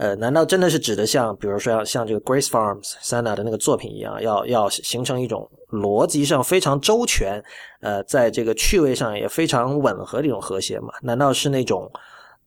[0.01, 7.39] 呃，难道真的是指的像，比如说像像这个 Grace Farms Sana 的那个作品一样，要要形成一种逻辑上非常周全，
[7.81, 10.91] 呃，在这个趣味上也非常吻合的一种和谐吗？
[11.03, 11.87] 难道是那种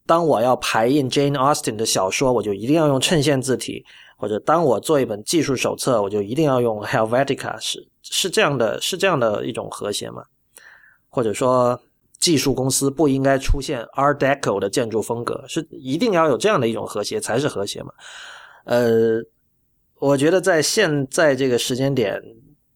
[0.05, 3.85] 当我要排印 Jane Austen 的小说，我就一定要用衬线字体？
[4.17, 10.21] 或者当我做一本技术手册，我就一定要用 Helvetica，是是这样的，是这样的一种和谐吗？
[11.07, 11.79] 或者说，
[12.25, 17.91] 技术公司不应该出现 Art Deco 的建筑风格，是一定要有这样的一种和谐才是和谐吗？
[18.63, 19.21] 呃，
[19.99, 22.19] 我觉得在现在这个时间点，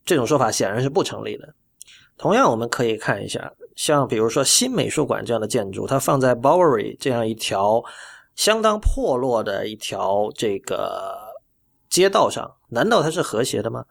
[0.06, 1.52] 这种说法显然是不成立的。
[2.16, 7.84] 同样，我们可以看一下，像比如说新美术馆这样的建筑，它放在 Bowery 这样一条
[8.36, 11.28] 相当破落的一条这个。
[11.90, 13.84] 街道上，难道它是和谐的吗？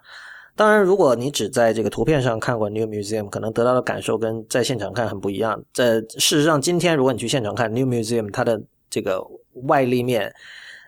[0.58, 5.62] 当然，如果你只在这个图片上看过 New Museum，可能得到的感受跟在现场看很不一样。
[5.72, 9.24] 在事实上，今天如果你去现场看 New Museum，它的这个
[9.68, 10.34] 外立面，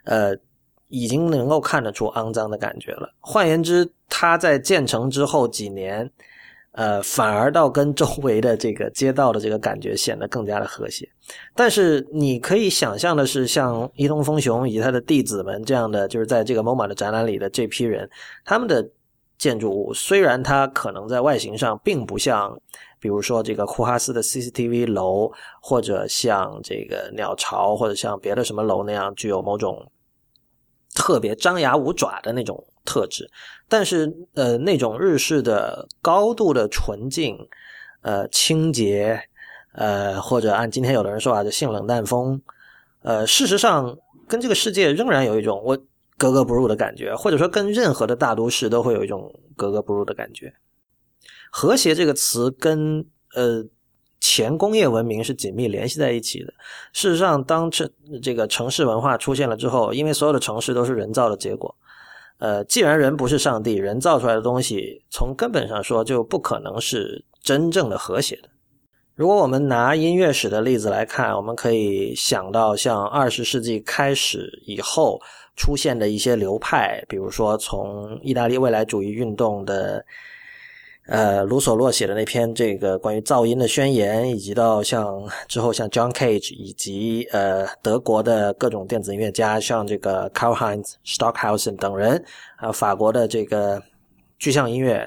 [0.02, 0.36] 呃，
[0.88, 3.14] 已经能够看得出肮脏的感觉了。
[3.20, 6.10] 换言之，它在建成之后几年，
[6.72, 11.08] 呃，反而倒跟周围的这个街道的这个感觉显得更加的和谐。
[11.54, 18.10] 但是你可以想象的是，像伊东丰雄以及他的弟子们这样的，就是在这个 MoMA 的展览里的这批人，
[18.44, 18.84] 他们的
[19.40, 22.56] 建筑物虽然它可能在外形上并不像，
[23.00, 29.90] 比如说这个库哈斯的 CCTV 楼，或者像这个鸟巢，或者像别的什么楼那样具有某种
[30.94, 32.64] 特别张牙舞爪的那种。
[32.82, 33.30] 特质，
[33.68, 37.36] 但是呃，那种日式的高度的纯净，
[38.00, 39.20] 呃，清洁，
[39.74, 42.40] 呃，或者按今天有的人说法就性冷淡风，
[43.02, 45.78] 呃，事实上跟这个世界仍然有一种我
[46.20, 50.52] 格格不入的感觉，或者说跟任何的大都市都会有一种格格不入的感觉。
[51.50, 53.64] 和谐这个词跟呃
[54.20, 56.52] 前工业文明是紧密联系在一起的。
[56.92, 57.90] 事实上，当这
[58.22, 61.74] 这个城市文化出现了之后，因为所有的城市都是人造的结果。
[62.36, 68.50] 呃，既然人不是上帝，人造出来的东西，从根本上说就不可能是真正的和谐的。
[69.14, 75.20] 如果我们拿音乐史的例子来看，我们可以想到像二十世纪开始以后
[75.60, 80.02] 出现的一些流派，比如说从意大利未来主义运动的。
[81.06, 85.04] 呃，卢索洛写的那篇这个关于噪音的宣言，以及到像
[85.48, 92.22] 之后像 John Cage 以及呃德国的各种电子音乐家，像这个 Karl Heinz Stockhausen 等人，
[92.56, 93.82] 还有法国的这个
[94.38, 95.04] 具象音乐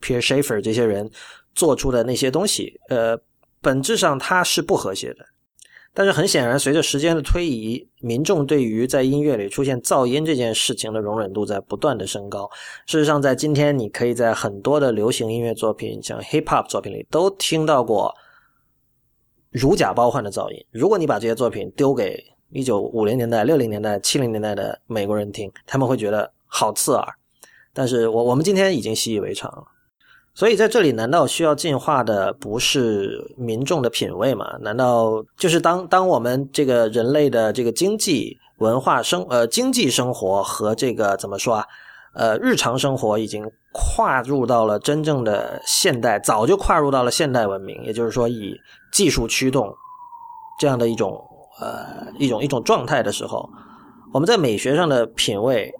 [0.00, 1.10] Pierre Schaeffer 这些人
[1.56, 3.18] 做出的那些东西，呃，
[3.60, 5.26] 本质上它是不和谐的。
[5.94, 12.50] 但是很显然，随着时间的推移，民众对于在音乐里出现噪音这件事情的容忍度在不断的升高。
[12.86, 18.14] 事实上，在今天，你可以在很多的流行音乐作品，像 hip hop 作品里，都听到过
[19.50, 20.66] 如假包换的噪音。
[20.70, 27.06] 如果你把这些作品丢给一九五零年代、六零年代、七零年代的美国人听，他们会觉得好刺耳。
[27.74, 29.64] 但是我我们今天已经习以为常了。
[30.34, 34.56] 所以在这里，难道需要进化的不是民众的品味吗？
[34.60, 41.66] 难道就是当当我们这个人类的这个经济、文化生呃经济生活和这个怎么说啊？
[42.14, 48.54] 呃，日常生活已经跨入到了真正的现代，早就跨入到了现代文明，也就是说以
[48.92, 49.74] 技术驱动
[50.58, 51.22] 这样的一种
[51.60, 53.48] 呃一种一种状态的时候，
[54.12, 55.72] 我们在美学上的品味，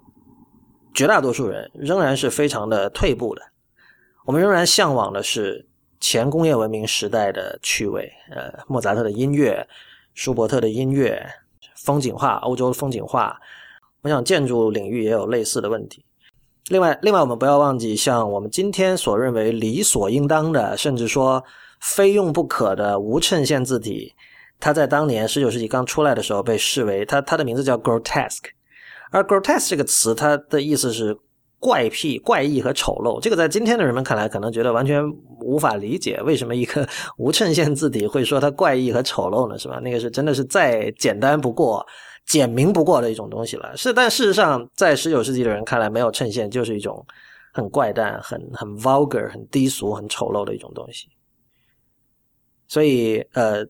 [0.93, 3.41] 绝大多数人仍然是非常的退步的。
[4.25, 5.65] 我们仍然向往的是
[5.99, 9.67] 前工业文明时代的趣味，呃，莫扎特的音乐，
[10.13, 11.21] 舒伯特的音乐，
[11.75, 13.37] 风景画，欧洲风景画。
[14.01, 16.05] 我想建筑领域也有类似的问题。
[16.69, 21.43] 另外，另外我们不要忘记，像我们今天所认为理所应当的，甚至说
[21.81, 24.13] 非用不可的无衬线字体，
[24.57, 28.51] 它在当年十九世纪刚出来的时候被视为它它的名字叫 grotesque，
[29.11, 31.17] 而 grotesque 这个词它的意思是。
[31.63, 35.01] 怪癖、怪异和丑陋，这个在今天的人们看来，可能觉得完全
[35.39, 36.85] 无法理解，为什么一个
[37.17, 39.57] 无衬线字体会说它怪异和丑陋呢？
[39.57, 39.79] 是吧？
[39.79, 41.85] 那个是真的是再简单不过、
[42.25, 43.77] 简明不过的一种东西了。
[43.77, 47.05] 是，但事实上，在十九世纪的人看来，没有衬线就是一种
[47.53, 51.07] 很怪诞、很很 vulgar、很低俗、很丑陋的一种东西。
[52.67, 53.65] 所以，呃，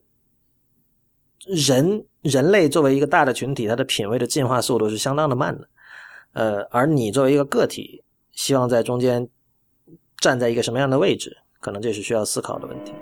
[1.46, 5.68] 人人类作为一个大的群体，它的品味的进化速度是相当的慢的。
[6.34, 9.28] 呃，而你作为一个个体，希望在中间
[10.18, 12.92] 站在一个什么样的位置，可能这是需要思考的问题。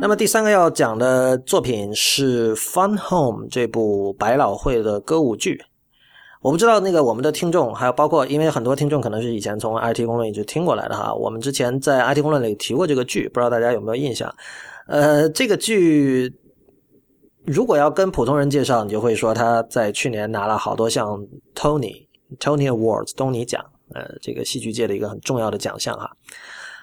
[0.00, 5.62] 那么第三个要讲的作品是《Fun Home》这部百老汇的歌舞剧。
[6.40, 14.34] 我不知道那个我们的听众，还有包括因为很多听众可能是以前从 IT 公论一直听过来的哈，我们之前在 IT 公论里提过这个剧，不知道大家有没有印象？
[14.86, 16.32] 呃，这个剧
[17.46, 22.06] 如果要跟普通人介绍，你就会说他在去年拿了好多项 Tony
[22.38, 26.10] Tony Awards 东尼奖，呃，这个戏剧界的一个很重要的奖项哈。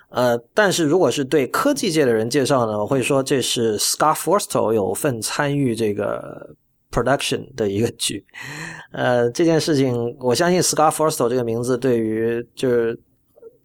[0.10, 6.56] 呃，但是如果是对科技界的人介绍呢，我会说这是 Scott Forstall 有份参与这个
[6.92, 8.26] production 的一个剧。
[8.92, 13.00] 呃，这件事情，我相信 Scott Forstall 这个名字对于就是。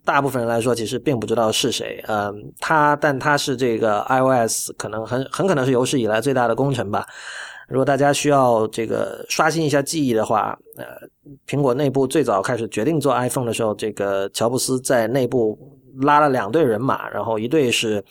[0.07, 2.03] 大部分人来说，其实并不知道是谁。
[2.07, 7.05] 嗯，他，但他是这个 iOS 可能很很可能是有史以来最大的功臣吧。
[7.69, 10.85] 如果大家需要这个刷新一下记忆的话，呃，
[11.49, 15.59] 苹果内部最早开始决定做 iPhone 的时候，这个乔布斯在内部
[16.01, 18.03] 拉了两队人马，然后一队是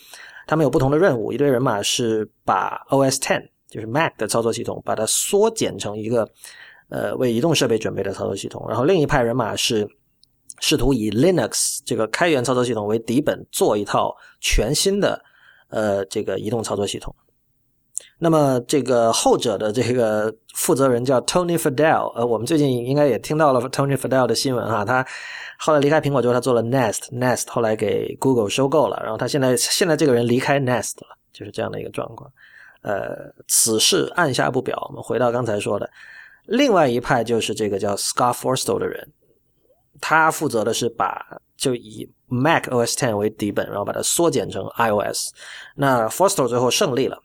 [0.46, 6.30] 他们有不同的任务，一队人马是把 OS Ten 就是 Mac 的操作系统把它缩减成一个
[6.90, 9.88] 呃为移动设备准备的操作系统，然后另一派人马是。
[10.68, 15.24] 试图以 Linux 这个开源操作系统为底本，做一套全新的
[15.70, 17.16] 呃这个移动操作系统。
[18.18, 25.06] 那么这个后者的这个负责人叫 Tony Fadell，呃，我们最近应该也听到了 Tony Fadell 的新闻哈，他
[25.60, 32.28] 后来离开苹果之后，他做了 Nest，Nest 后来给 Google 收购了，然后他现在现在这个人离开 Nest 了，就是这样的一个状况。
[32.82, 34.84] 呃，此事按下不表。
[34.90, 35.88] 我们回到刚才说的，
[36.48, 39.08] 另外一派就是这个叫 Scott Forstall 的人，
[40.08, 41.20] 他负责的是把
[41.58, 45.32] 就以 Mac OS Ten 为底本，然后把它缩减成 iOS。
[45.76, 47.18] 那 forster 最后胜利了。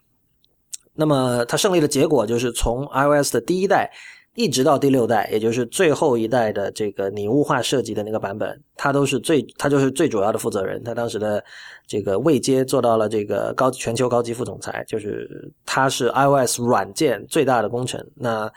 [0.95, 3.91] 那么他胜利的结果就是从 iOS 的第一代
[4.35, 10.83] 一直到第六代，也就是最后一代的这个拟物化设计的那个版本，他都是最他就是最主要的负责人。
[10.83, 11.45] 他当时的
[11.87, 18.03] 这个位阶做到了这个高全球高级副总裁，就是他是 iOS 软件最大的功臣。
[18.15, 18.51] 那。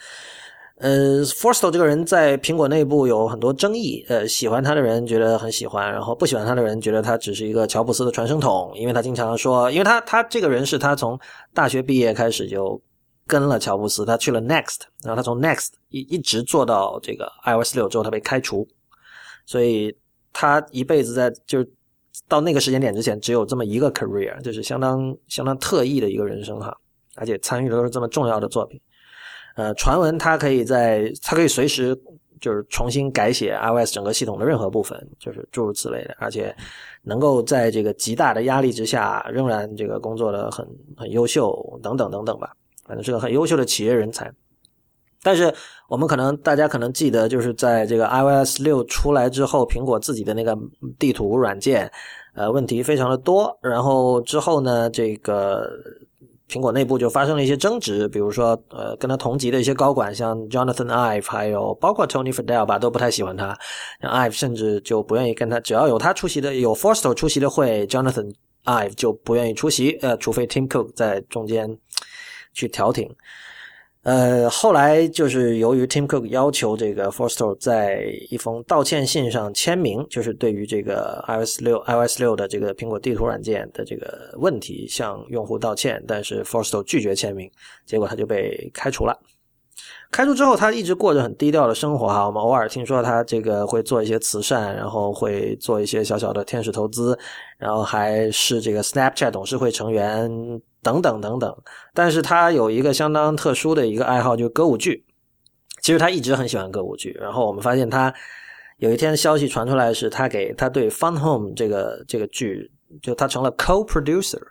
[0.84, 4.06] 呃，Forstall 这个人在苹果内部有很多争议。
[4.10, 11.18] 呃，喜欢他的人觉得很喜欢，然后不喜欢他的人觉得他只是一个乔布斯的传声筒，因为他经常说，因为他他这个人是他从
[11.54, 12.82] 大学毕业开始就
[13.26, 18.68] 跟了乔布斯，他去了 Next，然后他从 Next 一一直做到这个 iOS 六之后他被开除，
[19.46, 19.96] 所以
[20.34, 21.72] 他一辈子在就是
[22.28, 26.76] 到那个时间点之前只有这么一个 career，就是相当相当特异的一个人生哈，
[27.16, 28.78] 而且参与的都是这么重要的作品。
[29.56, 31.96] 呃，传闻它可以在，它可以随时
[32.42, 36.56] 就是重新改写 iOS 整个系统的任何部分，就是诸如此类的，而且
[37.04, 42.52] 能够在这个极大的压力之下，仍然这个工作的很很优秀，等等等等吧，
[42.86, 44.30] 反正是个很优秀的企业人才。
[45.22, 45.54] 但是
[45.88, 50.58] 我们可能大家可能记得，就是在这个 iOS 六出来之后，苹果自己的那个
[50.98, 51.90] 地图软件，
[52.34, 55.70] 呃，问题非常的多，然后之后呢，这个。
[56.54, 63.58] 苹果内部就发生了一些争执，比如说，呃，跟他同级的一些高管，像 Jonathan Ive，还有包括 Tony Fadell 吧，都不太喜欢他。
[64.00, 68.32] 像 Ive 甚至就不愿意跟他，只要有他出席的，有 Forst 出席的会，Jonathan
[68.66, 71.76] Ive 就不愿意出席，呃，除非 Tim Cook 在中间
[72.54, 73.10] 去调停。
[74.04, 87.50] 呃，后来就是由于 Tim Cook 要求这个 Forstal 在一封道歉信上签名，就是对于这个 iOS 六 iOS 六的这个苹果地图软件的这个问题向用户道歉，但是 Forstall 拒绝签名，
[87.86, 89.18] 结果他就被开除了。
[90.12, 92.26] 开除之后，他一直过着很低调的生活哈。
[92.26, 97.18] 我们偶尔听说他这个会做一些慈善，然后会做一些小小的天使投资，
[97.58, 100.62] 然后还是这个 Snapchat 董事会成员。
[100.84, 101.58] 等等等等，
[101.94, 105.06] 但是他有一个相当特殊的一个爱好，就是歌舞剧。
[105.82, 107.18] 其实他一直很喜欢歌舞剧。
[107.22, 108.14] 然后我们发现他
[108.80, 112.70] 有一天消息传出来，是他给他对《Fun Home》这个这个剧，
[113.02, 114.42] 就他成了 co-producer。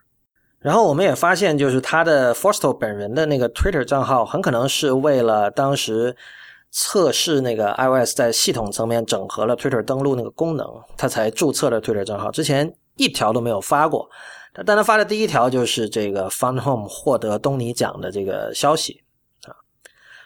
[0.63, 6.17] 然后我们也发现，就是他的 Forstall 本人的那个 Twitter 账号，很可能是为了当时
[6.71, 12.31] 测试那个 iOS 在系统层面整合了 Twitter 登录那个功能，他才注册了 Twitter 账号。
[12.31, 14.09] 之前一条都没有发过。
[14.67, 19.03] 但他发的第一条就是这个 Fun Home 获得东尼奖的这个消息
[19.47, 19.57] 啊，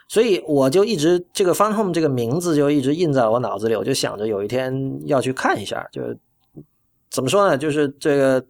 [0.08, 5.86] 所以我就一直这个 Fun Home 这个名字就一直印在我脑子里，我就想着有一天要去看一下。
[5.92, 6.02] 就
[7.08, 7.56] 怎么说呢？
[7.56, 8.44] 就是这个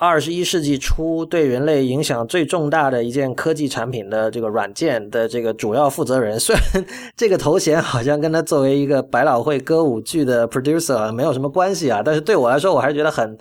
[0.00, 6.86] 二十一世纪初对人类影响最重大的一件科技产品的这个软件的这个主要负责人， 虽然
[7.16, 13.36] 这个头衔好像跟他作为一个百老汇歌舞剧的 producer 没有什么关系啊，但是对我来说，我还是觉得很。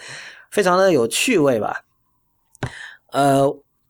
[0.50, 1.82] 非常的有趣味吧，
[3.12, 3.46] 呃，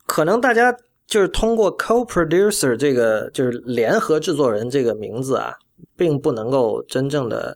[0.07, 5.53] 可能大家就是通过 co-producer 这个就是联合制作人这个名字啊，
[5.95, 7.55] 并不能够真正的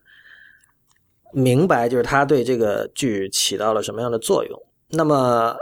[1.34, 4.62] 明白，就是他对这个剧起到了什么样的作用。
[4.92, 5.56] 那么，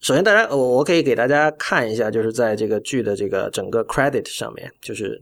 [0.00, 5.20] 首先大家，我我可以给大家看一下，就是在这个剧的这个整个 credit 上面，就是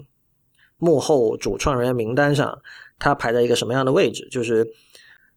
[0.78, 2.58] 幕后主创人员名单上，
[2.98, 4.66] 他排在一个什么样的位置，就是。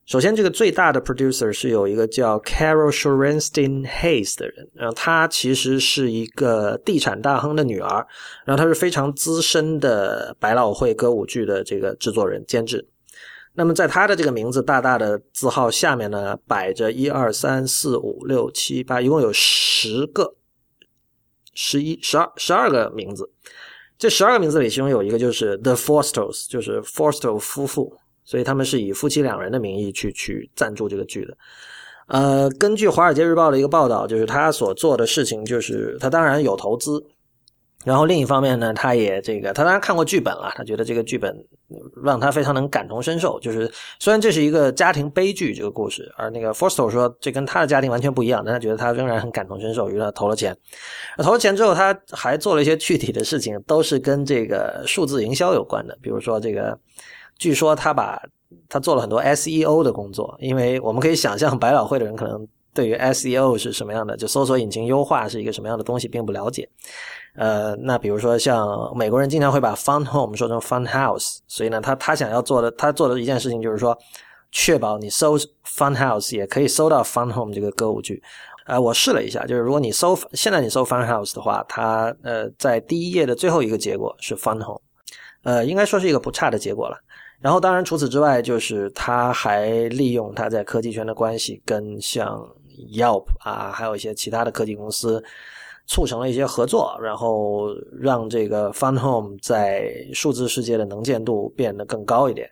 [0.07, 8.05] 首先，这个最大的 producer 是有一个叫 Carol Shorenstein Hayes 的人，然后他其实是一个地产大亨的女儿，
[8.45, 12.88] 然后他是非常资深的百老汇歌舞剧的这个制作人监制。
[13.56, 20.36] 那么在他的这个名字大大的字号下面呢，摆着一二三四五六七八，一共有十个、
[21.53, 23.32] 十一、十二、十二个名字。
[23.97, 27.97] 这十二个名字里，其中有一个就是 The Forstals，就是 Forstall 夫妇。
[28.28, 31.38] 所以他们是以夫妻两人的名义去去赞助这个剧的，
[32.08, 37.06] 呃，根据《华尔街日报》的一个报道，就是他所做的事情，就是他当然有投资，
[37.86, 41.33] 然后另一方面呢，他也这个，他当然看过剧本了，他觉得这个剧本
[42.03, 43.39] 让他非常能感同身受。
[43.39, 50.53] 就是虽然这是一个家庭悲剧这个故事，而那个 Forster 说这跟他的家庭完全不一样，但他觉得他仍然很感同身受，于是他投了钱。
[51.19, 56.77] 投了钱之后，他还做了一些具体的事情，都是跟这个数字营销有关的，比如说这个。
[57.38, 58.17] 据说他把
[58.69, 66.69] 他做了很多 SEO 的工作，因为我们可以想象百老汇的人可能对于 SEO 是什么样的，就搜索引擎优化是一个什么样的东西，并不了解。
[67.36, 73.97] 呃，那比如说像美国人经常会把 Fun Home 说成 Fun House，所以呢，他他想要做的，他做的一件事情就是说，
[74.51, 78.23] 确保你搜 Fun House 也可以搜到 Fun Home 这个歌舞剧。
[78.67, 84.81] 呃，我试了一下，就是如果你搜现在你搜 Fun House 的话，它呃在第一页的最后一个结果是 Fun Home，
[85.43, 86.97] 呃，应该说是一个不差的结果了。
[87.41, 92.41] 然后当然除此之外，就是他还利用他在科技圈的关系，跟像
[92.97, 95.21] Yelp 啊，还有一些其他的科技公司。
[95.88, 97.67] 促成了一些合作，然后
[97.99, 102.49] 让这个 Fun Home 在数字世界的能见度变得更高一点。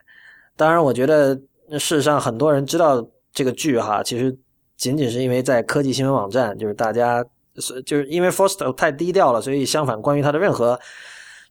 [0.56, 1.36] 当然，我觉得
[1.72, 4.38] 事实上很多人知道这个剧哈，其实
[4.78, 7.26] 仅仅是因为在科技新闻网站，就是大家
[7.56, 10.80] 是就是因为 Forster 太低调了，所以相反，关于他的任何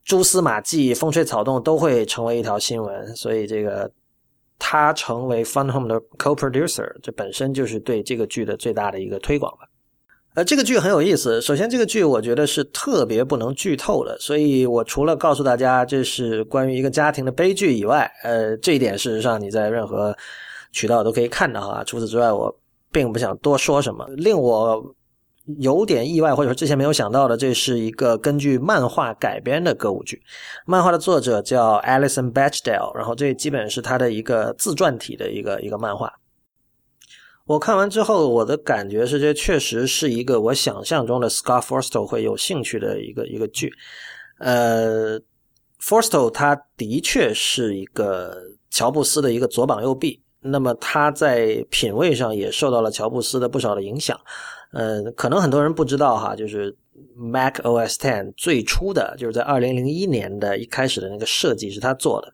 [0.04, 3.16] 蛛丝马迹、风吹草动都会成为一条新闻。
[3.16, 3.90] 所以这个
[4.56, 9.68] 他成为 Fun Home 的 Co-producer，这本身就是对这个剧的最大的一个推广了。
[10.34, 11.42] 呃，这个剧很有意思。
[11.42, 20.16] 首先，这个剧我觉得是特别不能剧透的，所以我除了告诉大家这是关于一个家庭的悲剧以外，呃，这一点事实上你在任何
[20.72, 21.84] 渠道都可以看到啊。
[21.84, 22.54] 除此之外，我
[22.90, 24.06] 并不想多说什么。
[24.16, 24.82] 令我
[25.58, 30.22] 有点意外，或者说之前没有想到的，这是一个根据漫画改编的歌舞剧。
[30.64, 36.10] 漫画的作者叫 Alison Bechdel，然后这基本是他的一个自传体的一个一个漫画。
[37.44, 43.72] 我看完之后，我的感觉是，这确实是一个我想象中的 Scott Forstall 会有兴趣的一个一个剧。
[44.38, 45.20] 呃
[45.80, 48.36] ，Forstall 他的确是一个
[48.70, 54.18] 乔布斯的一个左膀右臂，那么他在品味上也受到了乔布斯的不少的影响。
[54.72, 56.74] 呃，可能很多人不知道哈，就是
[57.16, 62.32] Mac OS Ten 最初的就是在二零零一年的一开始的那个设计是他做的。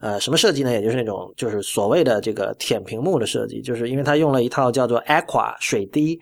[0.00, 0.72] 呃，什么设计呢？
[0.72, 6.18] 也就是那种就是所谓的这个舔屏幕的设计，就是因为它用了一套叫做 Aqua 水滴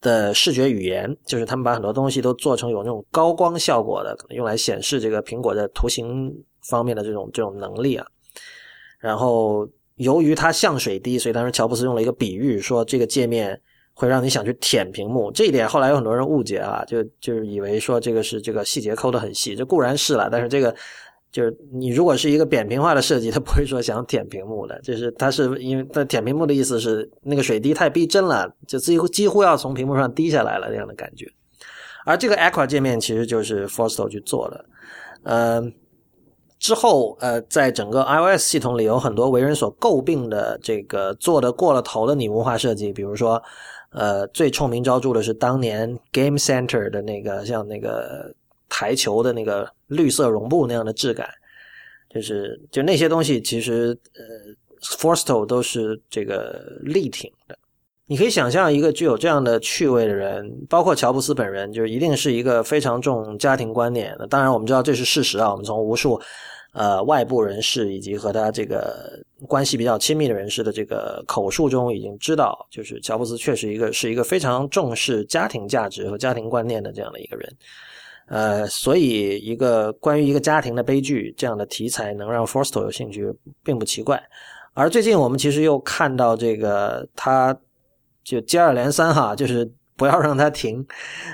[0.00, 8.04] 的视觉语言，就是他们把很多东西都做成有那种高光效果的，可能用来显示这个苹果的图形方面的这种这种能力啊。
[8.98, 9.64] 然后
[9.94, 13.60] 由于它像水滴，所以当时乔布斯用了一个比喻，说这个界面
[13.94, 15.30] 会让你想去舔屏幕。
[15.30, 20.74] 这一点后来有很多人误解啊，就就是以为说这个是这个细节抠得很细，这固然是了，但是这个。
[21.32, 31.26] 就是你如果是一个扁平化的设计，它不会说想舔屏幕的，就是它是因为它舔屏幕的意思是那个水滴太逼真了，就几乎几乎要从屏幕上滴下来了那样的感觉。
[32.04, 34.64] 而这个 Aqua 界面其实就是 Forstall 去做的，
[35.22, 35.62] 呃，
[36.58, 43.40] 之后呃，在整个 iOS 系统里有很多为人所诟病的这个做的过了头的拟物化设计，比如说
[43.92, 48.34] 呃，最臭名昭著的是当年 Game Center 的那个像那个。
[48.70, 51.28] 台球的那个绿色绒布那样的质感，
[52.08, 54.22] 就是就那些东西，其实呃
[54.80, 57.58] f o r s t o 都是这个力挺的。
[58.06, 64.26] 你可以想象一个具有这样的趣味的人，包括乔布斯本人，就是一定是一个非常重家庭观念的。
[64.26, 65.48] 当然，我们知道这是事实啊。
[65.52, 66.20] 我们从无数
[66.72, 69.16] 呃外部人士以及和他这个
[69.46, 77.56] 关系比较亲密的人士的这个口述中，已经知道，就是乔布斯确实一个是一个非常重视家庭价值和家庭观念的这样的一个人。
[78.30, 83.28] 呃，所以一个关于一个家庭的悲剧这样的题材能让 forstal 有兴趣，
[83.64, 84.22] 并不奇怪。
[84.72, 87.54] 而最近我们其实又看到这个，他
[88.22, 90.86] 就接二连三哈，就是不要让他停。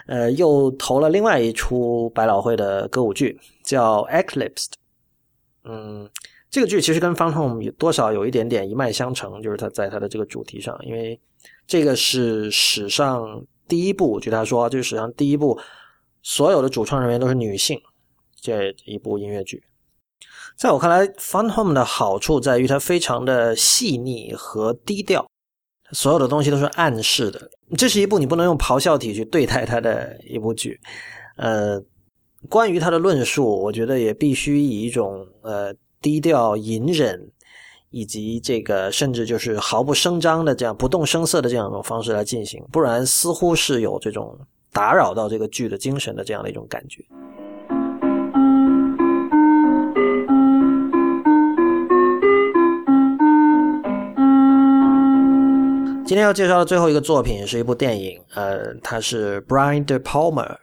[0.07, 4.69] 呃，又投了另外一出百老汇的歌舞剧，叫 Eclipse。
[5.65, 6.09] 嗯，
[6.49, 11.21] 这个剧其实跟 Fun Home 有多少有一点点一脉相承，就是他在他的这个主题上，因为
[11.67, 15.59] 这个是史上第一部，据他说，就是史上第一部。
[16.29, 17.81] 所有的主创人员都是女性，
[18.41, 19.63] 这一部音乐剧，
[20.57, 25.25] 在我看来，《Fun Home》的好处在于它非常的细腻和低调，
[25.93, 27.49] 所有的东西都是暗示的。
[27.79, 30.81] 这是一部你不能用咆哮体去对待它的一部剧。
[31.37, 31.81] 呃，
[32.49, 35.73] 关于它的论述，我觉得也必须以一种呃
[36.03, 37.31] 低调、隐忍，
[37.91, 44.37] 以及这个甚至就是毫不声张的这样不动声色的这样一种方式来进行，不然似乎是有这种。
[44.77, 47.03] 打扰到这个剧的精神的这样的一种感觉。
[56.05, 60.57] 今天要介绍的最后一个作品是一部电影，呃，它是 Brian De Palma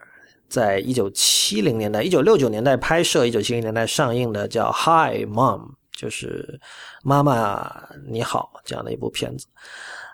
[0.48, 5.60] 在一九七零年代、一九六九年代拍摄、一九七零年代上映的，叫《Hi Mom》，
[5.96, 6.58] 就是
[7.02, 7.70] 妈妈
[8.06, 9.46] 你好这样的一部片子。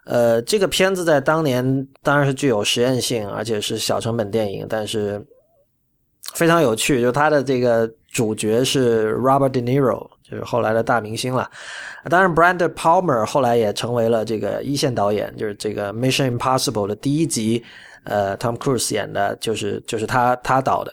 [0.04, 5.24] 呃，这个片子在当年当然是具有实验性，而且是小成本电影，但是
[6.32, 7.02] 非常有趣。
[7.02, 11.48] 就它的这个主角是 Robert De Niro，就是后来的大明星了。
[12.08, 17.62] 当然，Brandon Palmer 后来也成为了这个一线导演，就是这个《Mission Impossible》的第一集，
[18.04, 20.92] 呃，Tom Cruise 演的，就是就是他他导的。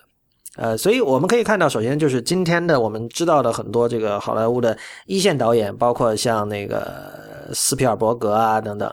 [0.57, 8.91] 呃，所以我们可以看到，首先就是今天的我们知道的很多这个好莱坞的一线导演，包括像那个斯皮尔伯格啊等等，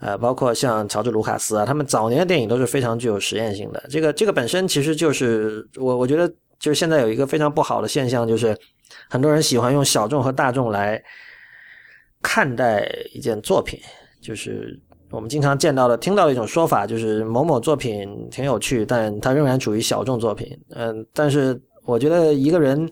[0.00, 3.80] 呃，包括像乔治卢卡斯啊，他们早年的电影都是非常具有实验性的。
[3.88, 6.28] 这个这个本身其实就是我我觉得
[6.58, 8.58] 就是现在有一个非常不好的现象，就是
[9.08, 11.00] 很多人喜欢用小众和大众来
[12.20, 13.78] 看待一件作品，
[14.20, 14.78] 就是。
[15.10, 20.58] 我们经常见到的、听到的一种说法，就是某某作品挺有趣，但它仍然处于小众作品。
[20.68, 22.86] 嗯，但是我觉得一个人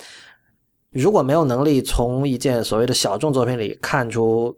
[0.91, 4.57] 如果没有能力从一件所谓的小众作品里看出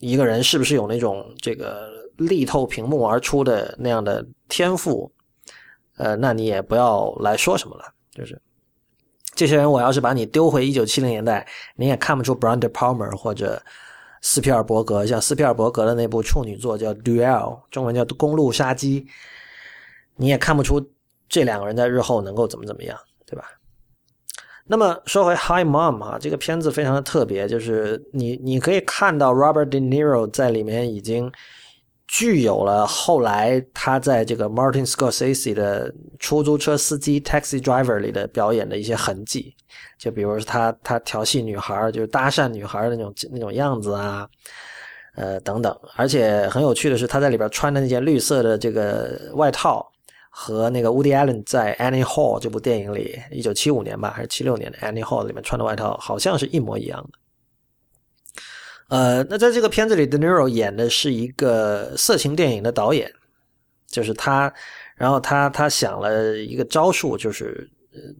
[0.00, 1.88] 一个人是不是有那种这个
[2.18, 5.10] 力透屏幕而出的那样的天赋，
[5.96, 7.84] 呃，那你也不要来说什么了。
[8.10, 8.38] 就是
[9.34, 13.62] 这些人，我要是把你丢回一九七零年代，你也看不出 brand Palmer 或者。
[14.22, 17.26] 斯皮尔伯格像斯皮尔伯格的那部处女作叫《Duel》，
[17.70, 19.02] 中文叫《公路杀机》，
[20.16, 20.82] 你也看不出
[21.28, 23.44] 这两个人在日后能够怎么怎么样，对吧？
[24.64, 31.30] 那么说回《Hi Mom》啊，这个片子非常的特别，就是你你可以看到 Robert De Niro 在里面已经。
[32.06, 39.54] 具有了后来他在这个 Martin Scorsese 的出租车司机 Taxi Driver 里的表演的一些痕迹，
[39.98, 44.28] 就比如说他他调戏女孩，就是搭讪女孩的那种那种样子啊，
[45.16, 45.74] 呃等等。
[45.96, 49.90] 而且很有趣的是，他在里边穿的那件绿色的这个外套，
[50.28, 57.18] 和那个 Woody Allen 在 Annie Hall 这部电影里，一九七五年吧还是七六年的 Annie Hall 里面穿的外套，好像是一模一样的。
[58.92, 63.10] 呃，那在这个片子里，De Niro 演的是一个色情电影的导演，
[63.86, 64.52] 就是他，
[64.96, 67.66] 然后他他想了一个招数，就是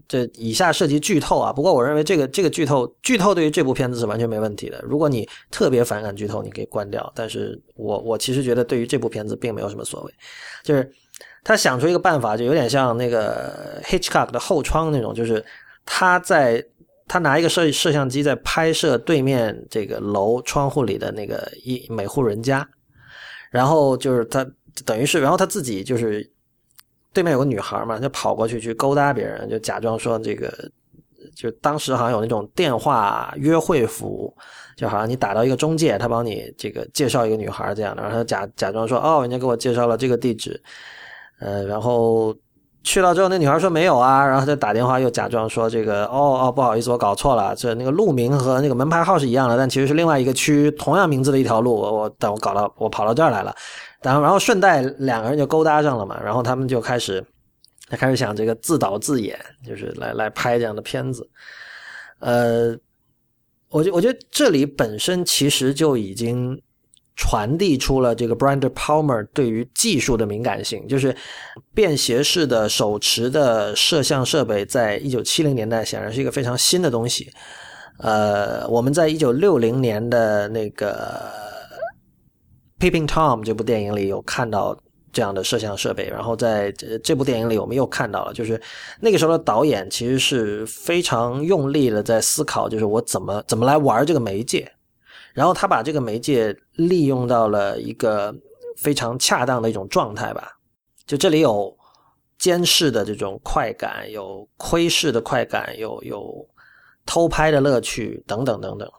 [0.09, 1.53] 这以下涉及剧透啊。
[1.53, 4.81] 不过我认为这个这个剧透剧透对于这部片子是完全没问题的。
[4.83, 7.13] 如果你特别反感剧透，你可以关掉。
[7.15, 10.15] 但是我我其实觉得对于这部片子并没有什么所谓，
[10.63, 10.91] 就是
[11.45, 15.45] 他想出一个办法，就有点像那个 Hitchcock 的后窗那种，就是
[15.85, 16.65] 他在。
[17.13, 22.67] 他拿一个摄摄像机在拍摄对面这个楼窗户里的那个一每户人家，
[23.51, 24.43] 然后就是他
[24.87, 26.27] 等于是，然后他自己就是
[27.13, 30.51] 对面有个女孩嘛，就跑过去去勾搭别人，就假装说这个，
[31.37, 34.35] 就当时好像有那种电话约会服务，
[34.75, 40.59] 就好像你打到一个中介，他帮你这个介绍一个女孩这样的，然后他假假装说哦，人家给我介绍了这个地址，
[41.41, 42.35] 呃，然后。
[42.85, 53.55] 去了之后，那女孩说没有啊，然后就打电话又假装说这个哦哦不好意思，我搞错了，这那个路名和那个门牌号是一样的，但其实是另外一个区同样名字的一条路，我我但我搞到我跑到这儿来了，
[54.03, 57.25] 然后然后顺带两个人就勾搭上了嘛，然后他们就开始
[57.89, 61.29] 他开始想这个自导自演，就是来来拍这样的片子，
[62.19, 62.77] 呃，
[63.71, 66.61] 我觉我觉得这里本身其实就已经。
[67.15, 71.15] 传递出了这个 Brand Palmer 对于技术的敏感性，就是
[71.75, 77.31] 便携式的手持的摄像设备，在一九七零年代显然是一个非常新的东西。
[77.99, 81.31] 呃，我们在一九六零年的那个
[82.83, 84.77] 《Peeping Tom》这部电影里有看到
[85.13, 86.73] 这样的摄像设备，然后在
[87.05, 88.61] 这部电影里我们又看到了，就是
[89.01, 94.73] 那个时候的导演其实是非常用力的在思考，就是我怎么怎么来玩这个媒介。
[95.35, 98.35] 然后他把这个媒介利用到了一个
[98.77, 100.59] 非常恰当的一种状态吧，
[101.07, 101.75] 就这里有
[102.39, 106.47] 监视的这种快感，有窥视的快感，有有
[107.07, 108.91] 偷拍的乐趣等等等等。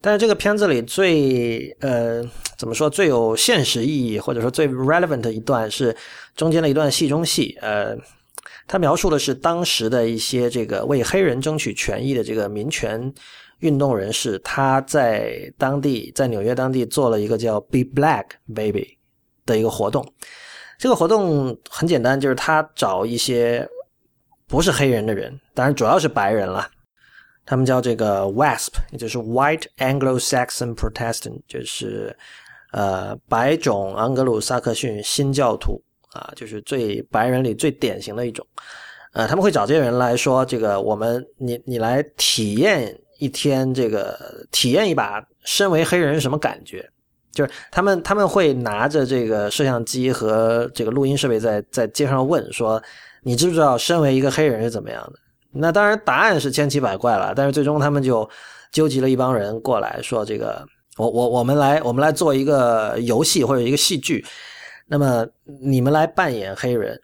[0.00, 2.24] 但是这个片子里最呃
[2.56, 5.94] 怎么说最有现实意义或者说最 relevant 的一段是
[6.34, 7.94] 中间的一段戏中戏，呃，
[8.66, 13.12] 他描述的是当时的一些这个为黑人争取权益的这个民权。
[13.60, 18.98] 运动人士，他在当地，在纽约当地做了一个叫 “Be Black Baby”
[19.46, 20.06] 的一个活动。
[20.78, 23.68] 这个活动很简单，就是他找一些
[24.46, 26.66] 不是黑人的人，当然主要是白人了。
[27.44, 32.16] 他们叫这个 WASP，也就是 White Anglo-Saxon Protestant，就是
[32.72, 35.82] 呃白种盎格鲁撒克逊新教徒
[36.12, 38.46] 啊，就是最白人里最典型的一种。
[39.12, 42.98] 呃，他们会找这些人来说，这个我们你你来体验。
[43.20, 44.18] 一天，这个
[44.50, 46.90] 体验一把身为黑人是什么感觉？
[47.32, 52.82] 就是他们他们会拿着这个摄像机和这个录音设备在在街上问说
[53.22, 55.18] ：“你知不知道身为一个黑人是怎么样的？”
[55.52, 57.32] 那当然答案是千奇百怪了。
[57.36, 58.28] 但是最终他们就
[58.72, 60.66] 纠集了一帮人过来说：“这个
[60.96, 64.24] 我我我们来我们来做一个游戏或者一个戏剧，
[64.88, 65.24] 那么
[65.62, 67.00] 你们来扮演黑人，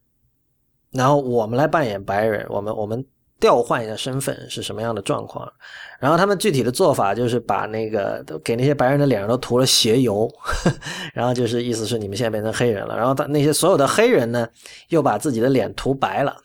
[0.90, 3.04] 然后我们来扮演白人，我们我们。”
[3.38, 5.50] 调换一下身份是什么样的状况。
[6.00, 10.30] 然后他们具体的做法就是把那个给那些白人的脸上都涂了鞋油，
[11.14, 12.96] 然后就是意思是你们现在变成黑人了。
[12.96, 14.48] 然后他那些所有的黑人呢，
[14.88, 16.36] 又把自己的脸涂白了。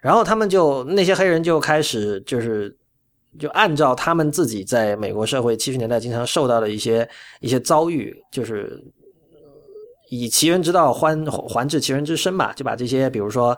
[0.00, 2.76] 然后他们就那些黑人就开始就是
[3.38, 7.08] 就按照他们自己在美国社会七十年代经常受到的一些
[7.40, 8.82] 一些遭遇，就是
[10.10, 13.56] 以其人之道还还治其人之身吧，就把这些比如说。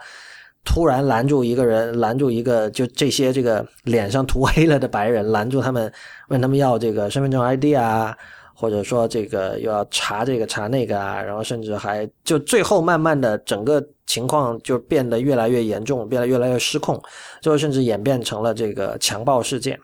[0.65, 5.93] 突然拦住一个人，拦住一个就这些这个脸上涂黑了的白人，拦住他们，
[6.29, 8.17] 问他们要这个身份证 ID 啊，
[8.55, 17.01] 或者说这个又要查这个查那个啊，然后甚至还就最后慢慢的整个情况就变得越来越严重，变得越来越失控，
[17.43, 19.79] 最后甚至演变成了这个强暴事件。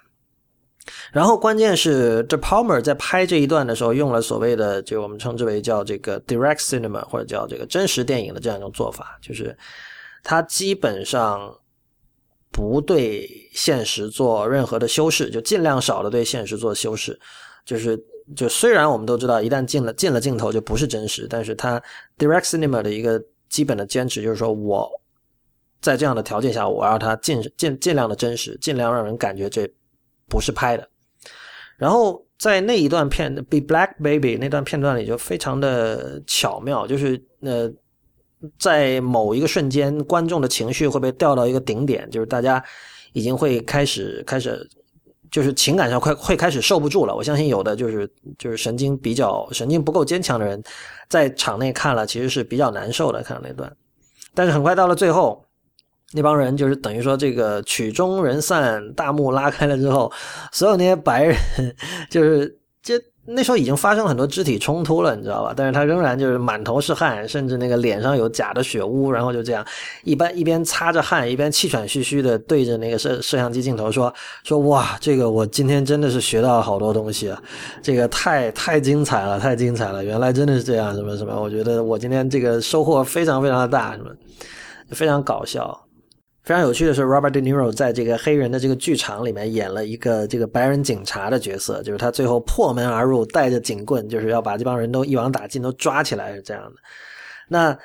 [1.13, 9.55] 然后关键是这 Palmer 在拍这一段的时候用了所谓的就我们称之为叫这个 direct cinema 或者叫这个真实电影的这样一种做法，就是。
[10.23, 11.59] 他基本上
[12.53, 17.19] 不对现实做任何的修饰，就尽量少的对现实做修饰。
[17.65, 17.99] 就是，
[18.35, 21.81] 就虽然我们都知道，一旦进了进了镜头就不是真实，但是他
[22.19, 24.91] direct cinema 的一个基本的坚持就是说，我
[25.81, 29.71] 在这样的条件下，我要它尽尽尽量的真实，尽量让人感觉这
[30.29, 30.89] 不是拍的。
[31.77, 37.73] 然后在那一段片《Be Black Baby》那段片段里就非常的巧妙，就是呃。
[38.59, 42.63] 在某一个瞬间，观众的情绪会被调到一个顶点，就是大家
[43.13, 44.67] 已经会开始开始，
[45.31, 47.15] 就是情感上快会开始受不住了。
[47.15, 50.63] 我相信有的就是就是神经比较神经不够坚强的人，
[51.09, 53.71] 在场内看了其实是比较难受的，看到那段。
[54.35, 55.45] 但是很快到了最后，
[56.13, 60.11] 那帮人就是等于说这个曲终人散，大幕拉开了之后，
[60.53, 61.37] 所有那些白人
[62.09, 62.99] 就是这。
[63.33, 65.55] 那时候已经发生了很多肢体冲突了，你知道吧？
[65.57, 69.65] 但是他仍然就是满头是汗，甚至那个脸上有假的血污，然后就这样
[70.05, 74.13] 一般一边擦着汗，一边气喘吁吁的对着那个摄摄像机镜头说
[74.43, 77.43] 说哇，这个我今天真的是学到了好多东西啊，
[77.83, 84.11] 这个太太精彩了，太精彩了，原来真的是这样，什么什么，我觉得我今天这个收获非常非常的大，什么
[84.91, 85.87] 非常搞笑。
[86.43, 96.73] 非常有趣的是，Robert De Niro 在这个黑人的这个剧场里面演了一个这个白人警察的角色，就是他最后破门而入，带着警棍，就是要把这帮人都一网打尽，都抓起来，是这样的。
[97.49, 97.79] 那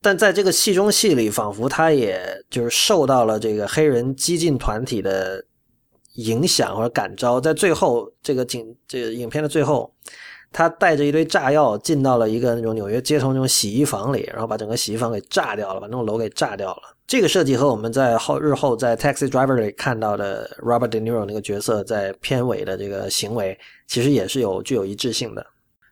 [0.00, 5.44] 但在这个戏中戏里，仿佛他也就是受到了这个黑人激进团体的
[6.14, 9.92] 影响或者感召，在最后这个警这个影片的最后。
[10.52, 16.82] 他带着一堆炸药进到了一个那种纽约街头那种洗衣房里，然后把整个洗衣房给炸掉了，把那种楼给炸掉了。
[17.10, 23.58] 这个设计和我们在后日后在《Taxi Driver》里看到的 Robert De Niro 那个角色在片尾的这个行为，
[23.88, 25.44] 其实也是有具有一致性的。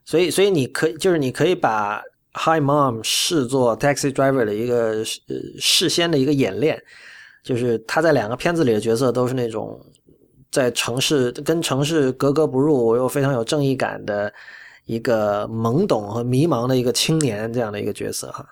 [0.04, 2.00] 所以，所以你可以就是你可以把
[2.34, 6.80] 《Hi Mom》视作《Taxi Driver》的一个呃事先的一个演练，
[7.42, 9.76] 就是他在两个片子里的角色都是那种。
[10.52, 14.32] 在城市跟城市格格不入，又非常有正义感的
[14.86, 18.48] 一个懵懂和迷茫的一个青年这样的一个角色哈。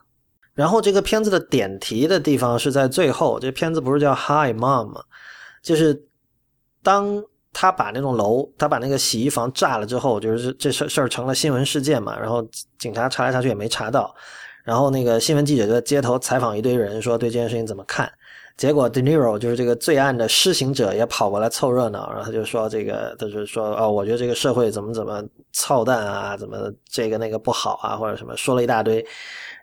[0.57, 5.01] 然后这个片子的点题的地方是在最后，这片子不是叫《Hi Mom》吗？
[5.63, 5.97] 就是
[6.83, 12.19] 当他把那栋楼，他把那个洗衣房炸了之后，就是这事事儿成了新闻事件嘛。
[12.19, 12.43] 然后
[12.79, 14.15] 警察查来查去也没查到，
[14.65, 18.11] 然后那个新闻记者就在街头采访一堆人，说对这件事情怎么看。
[18.57, 29.05] 结果，De Niro 就是这个罪案的施行者，也跑过来凑热闹，然后他就说：“这个，他就说，哦，我觉得这个社会怎么怎么操蛋啊，怎么这个那个不好啊，或者什么，说了一大堆。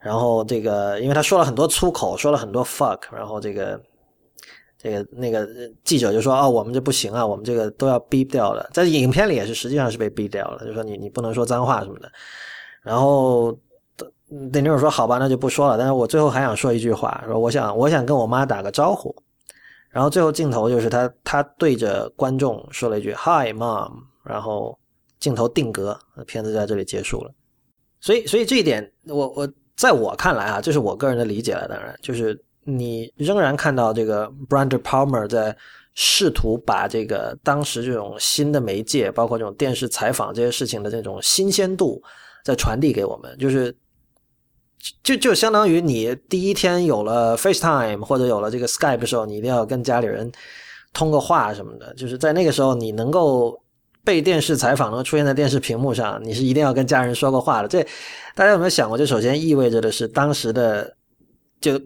[0.03, 3.81] 然后这个，因为他说了很多粗口，说了很多 fuck，然后这个，
[4.77, 5.47] 这个那个
[5.83, 8.69] 记者就说：哦，我们这不行啊，我们这个都要 beep 掉了。
[8.73, 12.11] 在影片里也是，实际上是被 beep 掉了，就说你你不能说脏话什么的。
[12.81, 13.57] 然后。
[14.51, 15.77] 那女友说：“好吧，那就不说了。
[15.77, 19.15] 但是我最后还想说一句话，说我想我想跟我妈打个招呼。
[19.91, 23.91] 然后最后镜头就是他他对着观众说了一句 ‘Hi, Mom’，
[24.23, 24.75] 然后
[25.19, 27.31] 镜头定格，片子在这里结束了。
[28.01, 31.67] 所以所以这一点，我我在我看来啊，这是我个人的理解了。
[31.67, 35.55] 当然，就是你仍然看到这个 Brander Palmer 在
[35.93, 42.01] 试图把这个当时这种新的媒介，包括这种电视采访这些事情的这种新鲜度，
[42.43, 43.75] 在传递给我们，就是。”
[45.01, 50.29] 就就相当于你第一天有了 FaceTime 或者有了这个 Skype 的时候，你一定要跟家里人
[50.91, 51.93] 通个话什么的。
[51.93, 53.57] 就是在那个时候，你能够
[54.03, 57.67] 被电视采访，能出现在电视屏幕上，你是一定要跟家人说个话的。
[57.67, 57.81] 这
[58.35, 58.97] 大家有没有想过？
[58.97, 60.95] 这首先意味着的是当时的
[61.61, 61.79] 就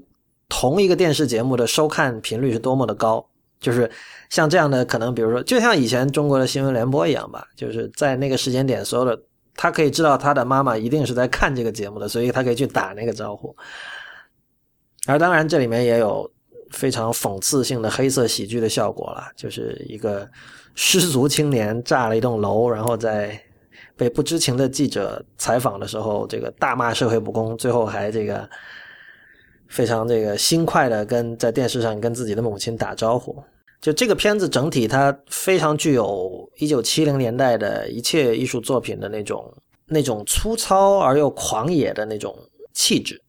[0.50, 3.26] 同一个电视节目的收看频率是多么的高。
[3.60, 3.90] 就是
[4.30, 9.20] 像这样的，可能比如说，就像以前中国的新闻联播一样吧，就是在那个时间点，所有的。
[9.60, 13.56] 他可以知道他的妈妈一定是在看这个节目的，所以他可以去打那个招呼。
[15.08, 16.30] 而当然，这里面也有
[16.72, 20.30] 非常讽刺性的黑色喜剧的效果了，就是一个
[20.76, 23.40] 失足青年炸了一栋楼，然后在
[23.96, 28.48] 被不知情的记者采访的时候，这个大骂社会不公，最后还这个
[29.68, 33.36] 非常这个心快的跟在电视上跟自己的母亲打招呼。
[33.80, 39.54] 就这个片子整体，它非常具有一九七零年代的一切艺术作品的那种
[39.86, 42.36] 那种粗糙而又狂野的那种
[42.74, 43.22] 气质。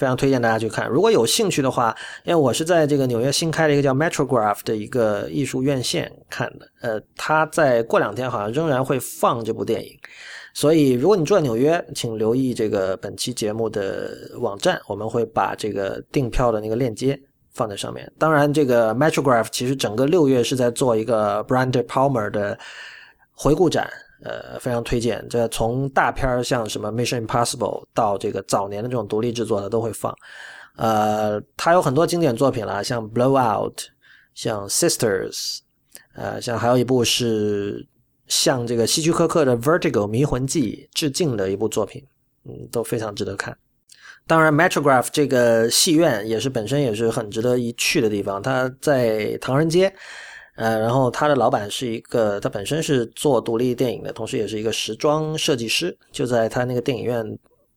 [0.00, 1.94] 非常推荐大家去看，如果有兴趣的话，
[2.24, 9.94] 因为我是在这个纽约新开的一个叫 Metrograph 的一个艺术院线看的，呃，他在过两天好像仍然会放这部电影，
[10.54, 17.20] 所以如果你住在纽约，请留意这个本期节目的网站，我们会把这个订票的那个链接
[17.52, 18.10] 放在上面。
[18.18, 22.58] 当然，这个 Metrograph 其实整个六月是在做一个 Brand Palmer 的
[23.34, 23.86] 回顾展。
[24.22, 25.26] 呃，非常推荐。
[25.28, 30.14] 这从大片儿像什么《Mission Impossible》到这个早年的这种独立制作的都会放。
[30.76, 33.74] 呃，他有很多经典作品啦，像《Blowout》，
[34.34, 35.32] 像《Sisters》，
[36.14, 37.86] 呃，像还有一部是
[38.28, 42.02] 向这个希区柯克的《Vertigo 迷魂记》致敬的一部作品，
[42.44, 43.56] 嗯，都非常值得看。
[44.26, 49.92] 当然，Metrograph 这个戏院也是本身也是很值得一去的地方，它在唐人街。
[50.60, 55.96] 呃，然后他的老板是一个，他本身是做独立电影的，同时也是一个时装设计师。
[56.12, 57.24] 就在他那个电影院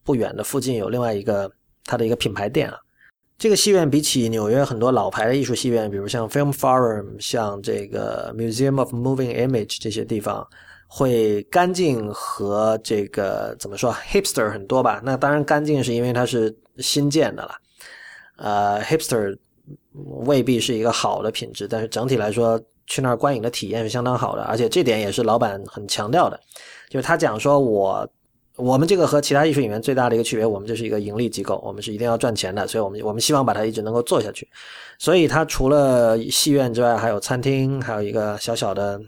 [0.03, 1.49] 不远的附近，有另外一个
[1.85, 2.77] 他的一个品牌店啊。
[3.37, 10.45] 这个戏院比起纽约很多老牌的艺术戏院，比如像 Film Forum、像这个 Museum of Moving Image 这些地方，
[10.87, 15.01] 会干净和这个怎么说 hipster 很多吧？
[15.05, 17.55] 那当然干净是因为它是新建的了。
[18.35, 19.37] 呃，hipster
[20.25, 22.61] 未必是一个好的品质，但是整体来说。
[22.85, 26.39] 去那儿观影的体验是相当好的，而且这点也是老板很强调的，
[26.89, 28.09] 就是他讲说，我
[28.57, 34.47] 我们这个和其他艺术影院最大的一个区别，我们就是一个盈利机构，我们是一定要赚钱的，所以我们我们希望把它一直能够做下去。
[34.99, 39.01] 所以它除了戏院之外，还有餐厅，还有一个小小的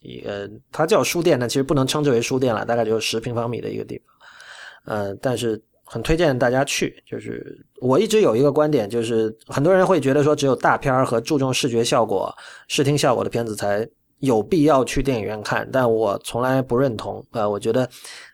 [0.00, 4.96] 一个，它叫书店，但其实不能称之为书店了，大概就是十平方米的一个地方。
[4.96, 5.62] 嗯，但是。
[5.88, 12.34] 很推荐大家去，就是我一直有一个观点，就是很多人会觉得说，只有大片儿和注重视觉效果、
[12.66, 17.24] 视听效果的片子才有必要去电影院看，但我从来不认同。
[17.30, 17.88] 呃，我觉得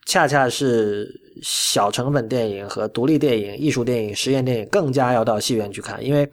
[0.06, 1.06] 恰恰是
[1.42, 6.26] 小成本电影和独立电影、艺术电影、实验电影更加要到戏院去看，因为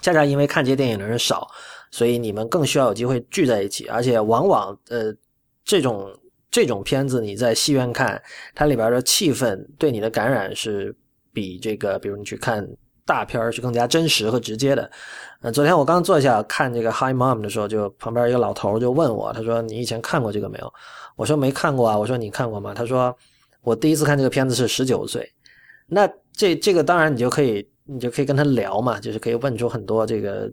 [0.00, 1.48] 恰恰因为看这些电影的人少，
[1.92, 5.14] 所以你们更需要有机会聚在一起，而且往往呃
[5.64, 6.10] 这种。
[6.50, 8.20] 这种片子你在戏院看，
[8.54, 10.94] 它里边的气氛对你的感染是
[11.32, 12.66] 比这个，比如你去看
[13.04, 14.90] 大片是更加真实和直接的。
[15.42, 20.72] 呃，昨天我刚坐下看这个《Hi Mom》的时候，就旁边一个老头就问我，他说：“你以前看过这个没有？”
[21.14, 23.16] 我说：“没看过啊。”我说：“你看过吗？”他说
[23.62, 25.32] ：“我第一次看这个片子是十九岁。”
[25.86, 30.50] 那这这个当然你就可以，你就可以跟他聊嘛，就是可以问出很多这个。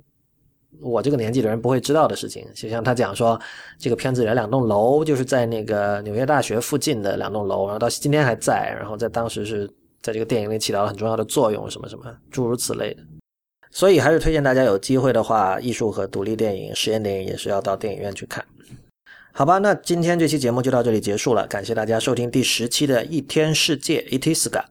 [0.81, 3.39] 我这个年纪的人不会知道的事情，就像他讲说，
[3.79, 9.67] 这个片子里两栋楼就是在那个纽约大学附近的两栋楼，然后到今天还在，然后在当时是
[10.01, 13.01] 在这个电影里起到了很重要的作用，什么什么诸如此类的。
[13.71, 18.45] 所以还是推荐大家有机会的话，艺术和独立电影、实验电影也是要到电影院去看。
[19.33, 24.63] 好吧，那今天这期节目就到这里结束了，感谢大家收听第十期的一天世界 Itiska。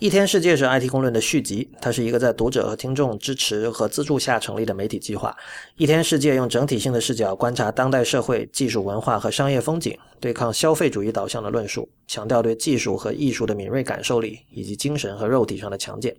[0.00, 5.36] 一天世界是 IT 公论的续集，它是一个在读者和听众支持和资助下成立的媒体计划。
[5.76, 16.16] 一天世界用整体性的视角观察当代社会、技术、文化和商业风景，对抗消费主义导向的论述，强调对技术和艺术的敏锐感受力以及精神和肉体上的强健。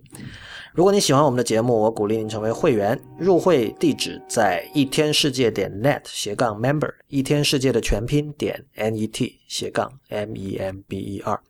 [0.72, 2.96] 如果你喜欢我们的节目，我鼓励您成为会员。
[3.18, 11.40] 入会地址在一天世界点 net 斜杠 member，一天世界的全拼点 net 斜杠 m e m b e r。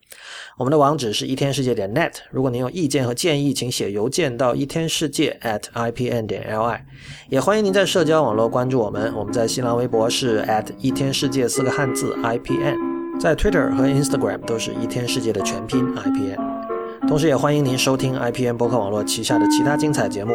[0.58, 2.12] 我们的网址是一天世界点 net。
[2.30, 6.84] 如果您有意见和建议，请写邮件到一天世界 at i p n 点 l i。
[7.28, 9.12] 也欢迎您在社交网络关注我们。
[9.16, 12.76] 我们在新浪微博是 at 一天世界四个汉字 i p n，
[13.18, 17.08] 在 Twitter 和 Instagram 都是一天世界的全拼 i p n。
[17.08, 20.34] 同时也欢迎您收听 i p n 博客网络旗下的其他精彩节目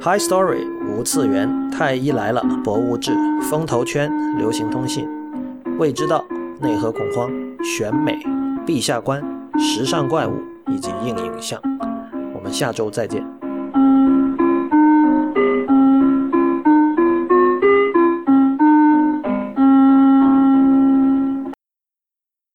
[0.00, 3.12] ：High Story 无次元、太医来了、博物志、
[3.50, 5.06] 风投圈、流行通信、
[5.78, 6.24] 未知道、
[6.60, 7.30] 内核恐慌、
[7.62, 8.43] 选美。
[8.66, 9.22] 陛下观、
[9.58, 10.32] 时尚怪物
[10.68, 11.60] 以及硬影像，
[12.34, 13.22] 我们下周再见。